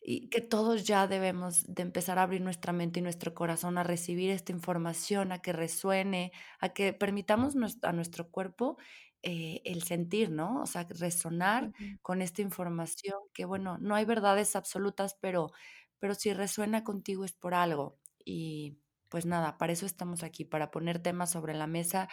[0.00, 3.84] y que todos ya debemos de empezar a abrir nuestra mente y nuestro corazón a
[3.84, 8.78] recibir esta información, a que resuene, a que permitamos a nuestro cuerpo,
[9.22, 10.62] eh, el sentir, ¿no?
[10.62, 11.98] O sea, resonar Ujú.
[12.02, 15.50] con esta información que, bueno, no hay verdades absolutas, pero
[15.98, 17.98] pero si resuena contigo es por algo.
[18.24, 18.78] Y,
[19.08, 22.08] pues nada, para eso estamos aquí, para poner temas sobre la mesa,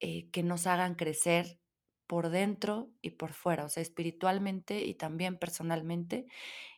[0.00, 1.60] eh, que nos hagan crecer
[2.06, 6.26] por dentro y por fuera, o sea, espiritualmente y también personalmente.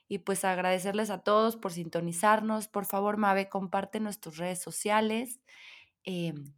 [0.09, 2.69] Y, pues, agradecerles a todos por sintonizarnos.
[2.69, 5.41] Por favor, Mabe, compártenos tus redes sociales,
[6.05, 6.55] em,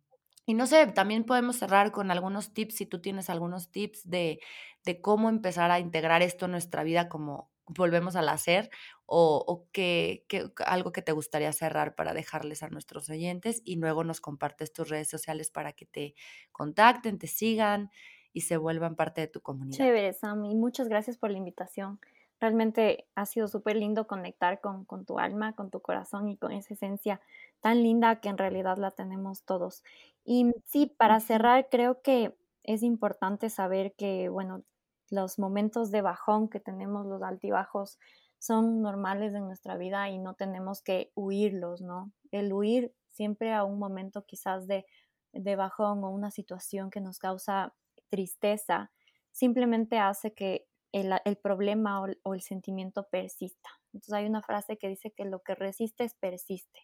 [0.47, 4.41] y no sé, también podemos cerrar con algunos tips, si tú tienes algunos tips de
[4.85, 8.71] de cómo empezar a integrar esto en nuestra vida, como volvemos al hacer,
[9.07, 13.77] o o qué qué algo que te gustaría cerrar para dejarles a nuestros oyentes, y
[13.77, 16.15] luego nos compartes tus redes sociales para que te
[16.53, 17.91] contacten, te sigan
[18.33, 19.89] y se vuelvan parte de tu comunidad.
[19.89, 22.01] Chévere, Sam, y muchas gracias por la invitación.
[22.41, 26.53] Realmente ha sido súper lindo conectar con con tu alma, con tu corazón y con
[26.53, 27.21] esa esencia
[27.61, 29.83] tan linda que en realidad la tenemos todos.
[30.25, 34.63] Y sí, para cerrar, creo que es importante saber que, bueno,
[35.11, 37.99] los momentos de bajón que tenemos, los altibajos,
[38.39, 42.13] son normales en nuestra vida y no tenemos que huirlos, ¿no?
[42.31, 44.87] El huir siempre a un momento quizás de
[45.33, 47.75] de bajón o una situación que nos causa
[48.09, 48.91] tristeza,
[49.31, 53.69] simplemente hace que el problema o el sentimiento persista.
[53.93, 56.81] Entonces, hay una frase que dice que lo que resistes persiste,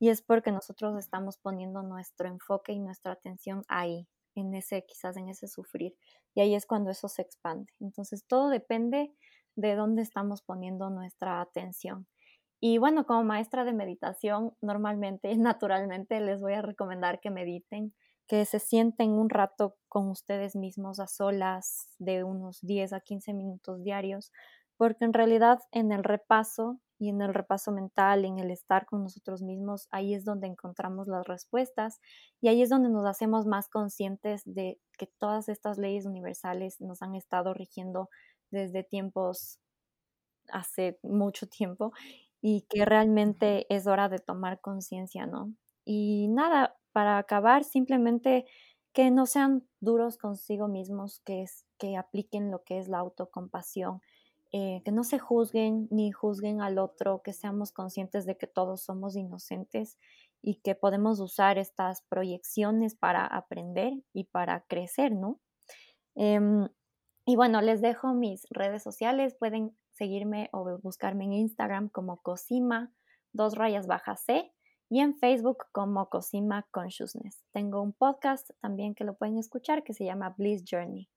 [0.00, 5.16] y es porque nosotros estamos poniendo nuestro enfoque y nuestra atención ahí, en ese quizás
[5.16, 5.96] en ese sufrir,
[6.34, 7.72] y ahí es cuando eso se expande.
[7.80, 9.12] Entonces, todo depende
[9.56, 12.08] de dónde estamos poniendo nuestra atención.
[12.60, 17.94] Y bueno, como maestra de meditación, normalmente, naturalmente, les voy a recomendar que mediten,
[18.26, 23.34] que se sienten un rato con ustedes mismos a solas de unos 10 a 15
[23.34, 24.32] minutos diarios,
[24.76, 29.02] porque en realidad en el repaso y en el repaso mental, en el estar con
[29.02, 32.00] nosotros mismos, ahí es donde encontramos las respuestas
[32.40, 37.02] y ahí es donde nos hacemos más conscientes de que todas estas leyes universales nos
[37.02, 38.08] han estado rigiendo
[38.50, 39.58] desde tiempos
[40.50, 41.92] hace mucho tiempo
[42.40, 45.54] y que realmente es hora de tomar conciencia, ¿no?
[45.84, 48.46] Y nada, para acabar, simplemente
[48.92, 54.00] que no sean duros consigo mismos, que es que apliquen lo que es la autocompasión,
[54.52, 58.82] eh, que no se juzguen ni juzguen al otro, que seamos conscientes de que todos
[58.82, 59.98] somos inocentes
[60.40, 65.40] y que podemos usar estas proyecciones para aprender y para crecer, ¿no?
[66.14, 66.68] Em,
[67.26, 72.92] y bueno, les dejo mis redes sociales, pueden seguirme o buscarme en Instagram como Cosima,
[73.32, 74.53] dos rayas bajas C,
[74.88, 77.44] y en Facebook como Cosima Consciousness.
[77.52, 81.08] Tengo un podcast también que lo pueden escuchar que se llama Bliss Journey.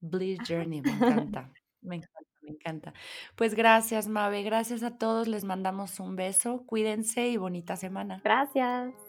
[0.00, 0.38] Bliss.
[0.48, 1.52] Journey, me encanta,
[1.82, 2.94] me encanta, me encanta.
[3.34, 8.20] Pues gracias, Mabe, gracias a todos, les mandamos un beso, cuídense y bonita semana.
[8.24, 9.05] Gracias.